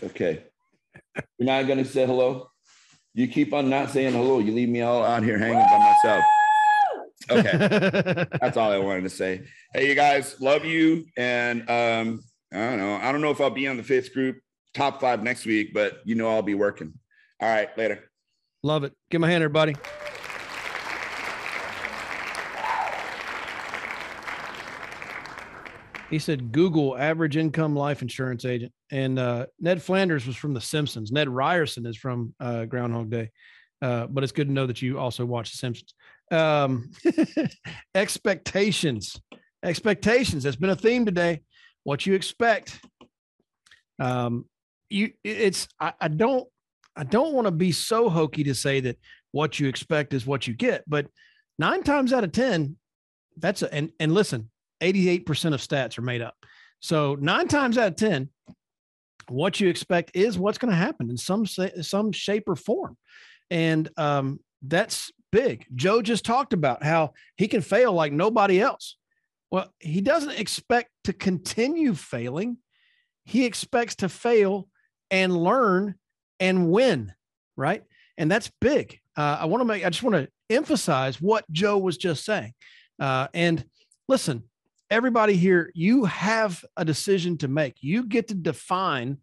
Okay. 0.01 0.45
You're 1.41 1.47
not 1.47 1.67
gonna 1.67 1.85
say 1.85 2.07
hello. 2.07 2.51
You 3.15 3.29
keep 3.29 3.53
on 3.53 3.69
not 3.69 3.91
saying 3.91 4.13
hello. 4.13 4.39
You 4.39 4.53
leave 4.53 4.69
me 4.69 4.83
all 4.83 5.05
out 5.05 5.23
here 5.23 5.39
hanging 5.39 5.59
by 5.59 5.79
myself. 5.79 6.25
Okay. 7.31 8.27
That's 8.41 8.57
all 8.57 8.73
I 8.73 8.79
wanted 8.79 9.03
to 9.03 9.11
say. 9.11 9.43
Hey, 9.75 9.89
you 9.89 9.95
guys, 9.95 10.41
love 10.41 10.65
you. 10.65 11.05
And 11.17 11.63
um, 11.69 12.23
I 12.53 12.57
don't 12.57 12.79
know. 12.79 12.97
I 12.97 13.13
don't 13.13 13.21
know 13.21 13.31
if 13.31 13.41
I'll 13.41 13.51
be 13.51 13.69
on 13.69 13.77
the 13.77 13.83
Fitz 13.83 14.09
group 14.09 14.39
top 14.75 15.01
five 15.01 15.23
next 15.23 15.47
week, 15.47 15.75
but 15.75 16.01
you 16.05 16.15
know 16.15 16.29
I'll 16.29 16.43
be 16.43 16.55
working. 16.55 16.95
All 17.41 17.49
right, 17.49 17.77
later. 17.77 18.11
Love 18.63 18.85
it. 18.85 18.93
Give 19.11 19.21
my 19.21 19.31
hand, 19.31 19.43
everybody. 19.43 19.75
He 26.11 26.19
said 26.19 26.53
Google 26.53 26.97
average 26.97 27.37
income 27.37 27.77
life 27.77 28.01
insurance 28.01 28.45
agent. 28.45 28.73
And 28.91 29.19
uh, 29.19 29.47
Ned 29.61 29.83
Flanders 29.83 30.27
was 30.27 30.37
from 30.37 30.55
The 30.55 30.61
Simpsons. 30.61 31.13
Ned 31.13 31.29
Ryerson 31.29 31.85
is 31.85 31.97
from 31.97 32.35
uh, 32.41 32.65
Groundhog 32.65 33.11
Day. 33.11 33.31
Uh, 33.83 34.07
but 34.07 34.25
it's 34.25 34.33
good 34.33 34.49
to 34.49 34.53
know 34.53 34.67
that 34.67 34.81
you 34.81 34.99
also 34.99 35.27
watch 35.27 35.53
The 35.53 35.59
Simpsons. 35.59 35.95
Um, 36.31 36.91
expectations. 37.95 39.21
Expectations. 39.63 40.45
That's 40.45 40.57
been 40.57 40.71
a 40.71 40.77
theme 40.77 41.05
today. 41.05 41.43
What 41.85 42.07
you 42.07 42.15
expect. 42.15 42.81
Um, 43.99 44.47
you 44.89 45.13
it's 45.23 45.69
I, 45.81 45.93
I 46.01 46.09
don't 46.09 46.49
I 46.97 47.05
don't 47.05 47.35
want 47.35 47.47
to 47.47 47.51
be 47.51 47.73
so 47.73 48.09
hokey 48.09 48.45
to 48.45 48.55
say 48.55 48.81
that 48.81 48.97
what 49.33 49.61
you 49.61 49.69
expect 49.69 50.15
is 50.15 50.27
what 50.27 50.47
you 50.47 50.55
get, 50.55 50.85
but 50.87 51.07
nine 51.59 51.83
times 51.83 52.13
out 52.13 52.25
of 52.25 52.33
ten, 52.33 52.77
that's 53.37 53.63
a 53.63 53.73
and 53.73 53.91
and 54.01 54.15
listen, 54.15 54.51
88% 54.81 55.55
of 55.55 55.61
stats 55.61 55.99
are 55.99 56.03
made 56.03 56.23
up. 56.23 56.35
So 56.81 57.17
nine 57.21 57.49
times 57.49 57.79
out 57.79 57.89
of 57.89 57.97
10, 57.97 58.29
what 59.29 59.61
you 59.61 59.69
expect 59.69 60.13
is 60.15 60.39
what's 60.39 60.59
going 60.59 60.71
to 60.71 60.77
happen 60.77 61.11
in 61.11 61.17
some 61.17 61.45
some 61.47 62.13
shape 62.13 62.45
or 62.49 62.57
form. 62.57 62.97
And 63.51 63.89
um, 63.97 64.41
that's 64.63 65.13
big. 65.33 65.67
Joe 65.75 66.03
just 66.03 66.25
talked 66.25 66.53
about 66.53 66.83
how 66.83 67.13
he 67.37 67.49
can 67.49 67.61
fail 67.61 67.93
like 67.93 68.13
nobody 68.13 68.61
else. 68.61 68.97
Well, 69.51 69.73
he 69.79 70.01
doesn't 70.01 70.39
expect 70.39 70.91
to 71.05 71.13
continue 71.13 71.95
failing. 71.95 72.59
He 73.25 73.45
expects 73.45 73.97
to 73.97 74.09
fail 74.09 74.69
and 75.11 75.37
learn 75.37 75.95
and 76.41 76.71
win, 76.71 77.13
right? 77.57 77.83
And 78.17 78.31
that's 78.31 78.51
big. 78.61 78.99
Uh, 79.17 79.39
I 79.41 79.47
want 79.47 79.63
to 79.63 79.65
make, 79.65 79.85
I 79.85 79.91
just 79.91 80.03
want 80.03 80.17
to 80.17 80.29
emphasize 80.55 81.21
what 81.21 81.51
Joe 81.51 81.79
was 81.79 81.97
just 81.97 82.25
saying. 82.25 82.53
Uh, 83.01 83.29
and 83.33 83.65
listen, 84.09 84.45
everybody 84.91 85.37
here, 85.37 85.71
you 85.75 86.05
have 86.05 86.65
a 86.77 86.85
decision 86.85 87.39
to 87.39 87.49
make. 87.49 87.77
You 87.81 88.05
get 88.05 88.29
to 88.29 88.35
define 88.35 89.19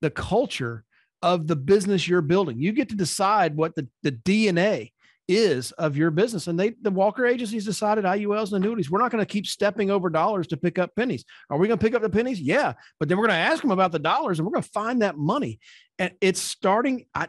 the 0.00 0.10
culture 0.10 0.84
of 1.22 1.46
the 1.46 1.56
business 1.56 2.06
you're 2.06 2.22
building. 2.22 2.58
You 2.58 2.72
get 2.72 2.90
to 2.90 2.96
decide 2.96 3.56
what 3.56 3.74
the, 3.74 3.88
the 4.02 4.12
DNA 4.12 4.92
is 5.28 5.72
of 5.72 5.96
your 5.96 6.10
business. 6.10 6.46
And 6.46 6.58
they, 6.58 6.74
the 6.82 6.90
Walker 6.90 7.26
agencies 7.26 7.64
decided 7.64 8.04
IULs 8.04 8.52
and 8.52 8.64
annuities. 8.64 8.90
We're 8.90 9.00
not 9.00 9.10
going 9.10 9.24
to 9.24 9.32
keep 9.32 9.46
stepping 9.46 9.90
over 9.90 10.08
dollars 10.08 10.46
to 10.48 10.56
pick 10.56 10.78
up 10.78 10.94
pennies. 10.94 11.24
Are 11.50 11.58
we 11.58 11.66
going 11.66 11.78
to 11.78 11.84
pick 11.84 11.94
up 11.94 12.02
the 12.02 12.10
pennies? 12.10 12.40
Yeah. 12.40 12.74
But 13.00 13.08
then 13.08 13.18
we're 13.18 13.26
going 13.26 13.38
to 13.38 13.44
ask 13.44 13.62
them 13.62 13.72
about 13.72 13.92
the 13.92 13.98
dollars 13.98 14.38
and 14.38 14.46
we're 14.46 14.52
going 14.52 14.62
to 14.62 14.70
find 14.70 15.02
that 15.02 15.16
money. 15.16 15.58
And 15.98 16.12
it's 16.20 16.40
starting. 16.40 17.06
I, 17.14 17.28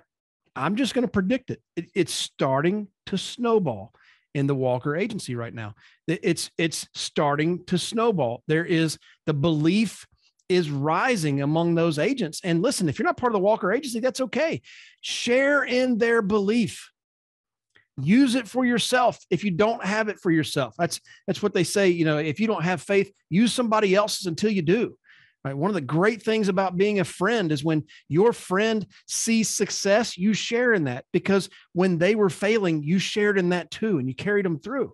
I'm 0.56 0.76
just 0.76 0.94
going 0.94 1.06
to 1.06 1.12
predict 1.12 1.50
it. 1.50 1.62
it. 1.76 1.90
It's 1.96 2.14
starting 2.14 2.88
to 3.08 3.18
snowball 3.18 3.94
in 4.38 4.48
the 4.48 4.56
Walker 4.56 4.96
agency 4.96 5.36
right 5.36 5.54
now. 5.54 5.74
It's, 6.08 6.52
it's 6.58 6.88
starting 6.94 7.66
to 7.66 7.78
snowball. 7.78 8.44
There 8.48 8.66
is 8.66 8.98
the 9.26 9.34
belief 9.34 10.06
is 10.48 10.70
rising 10.70 11.42
among 11.42 11.76
those 11.76 12.00
agents. 12.00 12.40
And 12.44 12.62
listen, 12.62 12.88
if 12.88 12.98
you're 13.00 13.06
not 13.06 13.18
part 13.18 13.32
of 13.32 13.34
the 13.34 13.44
Walker 13.44 13.74
agency, 13.74 14.00
that's 14.00 14.22
okay. 14.22 14.62
Share 15.02 15.64
in 15.64 15.98
their 15.98 16.22
belief 16.22 16.92
use 18.00 18.36
it 18.36 18.48
for 18.48 18.64
yourself 18.64 19.20
if 19.32 19.44
you 19.44 19.50
don't 19.50 19.84
have 19.84 20.08
it 20.08 20.20
for 20.20 20.30
yourself 20.30 20.76
that's 20.78 21.02
that's 21.26 21.42
what 21.42 21.52
they 21.52 21.64
say 21.64 21.90
you 21.90 22.06
know 22.06 22.20
if 22.20 22.40
you 22.40 22.46
don't 22.46 22.64
have 22.64 22.80
faith 22.80 23.12
use 23.30 23.52
somebody 23.52 23.96
else's 23.96 24.28
until 24.28 24.52
you 24.52 24.62
do 24.62 24.96
right? 25.48 25.58
One 25.58 25.70
of 25.70 25.76
the 25.76 25.82
great 25.82 26.22
things 26.22 26.50
about 26.50 26.78
being 26.78 27.00
a 27.00 27.06
friend 27.06 27.52
is 27.52 27.64
when 27.64 27.86
your 28.08 28.34
friend 28.34 28.86
sees 29.08 29.50
success 29.50 30.18
you 30.18 30.34
share 30.34 30.74
in 30.74 30.86
that 30.86 31.06
because 31.14 31.50
when 31.74 31.98
they 31.98 32.16
were 32.16 32.30
failing 32.30 32.84
you 32.84 33.00
shared 33.00 33.38
in 33.38 33.50
that 33.50 33.72
too 33.72 33.98
and 33.98 34.08
you 34.08 34.16
carried 34.16 34.46
them 34.46 34.60
through. 34.60 34.94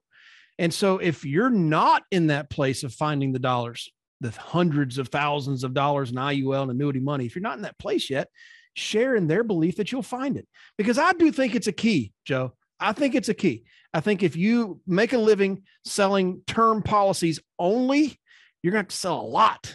And 0.59 0.73
so 0.73 0.99
if 0.99 1.25
you're 1.25 1.49
not 1.49 2.03
in 2.11 2.27
that 2.27 2.49
place 2.49 2.83
of 2.83 2.93
finding 2.93 3.33
the 3.33 3.39
dollars 3.39 3.91
the 4.21 4.31
hundreds 4.31 4.99
of 4.99 5.09
thousands 5.09 5.65
of 5.65 5.73
dollars 5.73 6.11
in 6.11 6.15
IUL 6.15 6.61
and 6.61 6.71
annuity 6.71 6.99
money 6.99 7.25
if 7.25 7.35
you're 7.35 7.41
not 7.41 7.57
in 7.57 7.63
that 7.63 7.77
place 7.77 8.09
yet 8.09 8.29
share 8.73 9.15
in 9.15 9.27
their 9.27 9.43
belief 9.43 9.75
that 9.75 9.91
you'll 9.91 10.01
find 10.01 10.37
it. 10.37 10.47
Because 10.77 10.97
I 10.97 11.13
do 11.13 11.31
think 11.31 11.55
it's 11.55 11.67
a 11.67 11.73
key 11.73 12.13
Joe. 12.25 12.53
I 12.79 12.93
think 12.93 13.15
it's 13.15 13.29
a 13.29 13.33
key. 13.33 13.63
I 13.93 14.01
think 14.01 14.23
if 14.23 14.35
you 14.35 14.81
make 14.87 15.13
a 15.13 15.17
living 15.17 15.63
selling 15.83 16.41
term 16.47 16.83
policies 16.83 17.39
only, 17.57 18.19
you're 18.61 18.71
going 18.71 18.83
to 18.83 18.85
have 18.85 18.87
to 18.87 18.95
sell 18.95 19.21
a 19.21 19.21
lot 19.21 19.73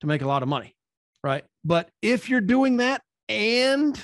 to 0.00 0.06
make 0.06 0.22
a 0.22 0.26
lot 0.26 0.42
of 0.42 0.48
money. 0.48 0.74
Right. 1.22 1.44
But 1.64 1.90
if 2.00 2.28
you're 2.28 2.40
doing 2.40 2.78
that 2.78 3.02
and 3.28 4.00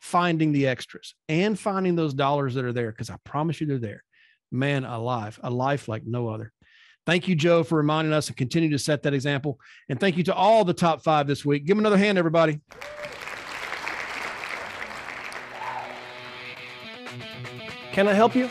finding 0.00 0.52
the 0.52 0.68
extras 0.68 1.14
and 1.28 1.58
finding 1.58 1.96
those 1.96 2.14
dollars 2.14 2.54
that 2.54 2.64
are 2.64 2.72
there, 2.72 2.92
because 2.92 3.10
I 3.10 3.16
promise 3.24 3.60
you 3.60 3.66
they're 3.66 3.78
there, 3.78 4.04
man 4.52 4.84
alive, 4.84 5.40
a 5.42 5.50
life 5.50 5.88
like 5.88 6.04
no 6.06 6.28
other. 6.28 6.52
Thank 7.04 7.28
you, 7.28 7.36
Joe, 7.36 7.62
for 7.62 7.76
reminding 7.76 8.12
us 8.12 8.28
and 8.28 8.36
continue 8.36 8.70
to 8.70 8.78
set 8.78 9.02
that 9.04 9.14
example. 9.14 9.60
And 9.88 9.98
thank 9.98 10.16
you 10.16 10.24
to 10.24 10.34
all 10.34 10.64
the 10.64 10.74
top 10.74 11.02
five 11.02 11.26
this 11.26 11.44
week. 11.44 11.64
Give 11.64 11.76
them 11.76 11.84
another 11.86 11.98
hand, 11.98 12.18
everybody. 12.18 12.60
Can 17.92 18.08
I 18.08 18.12
help 18.12 18.34
you? 18.34 18.50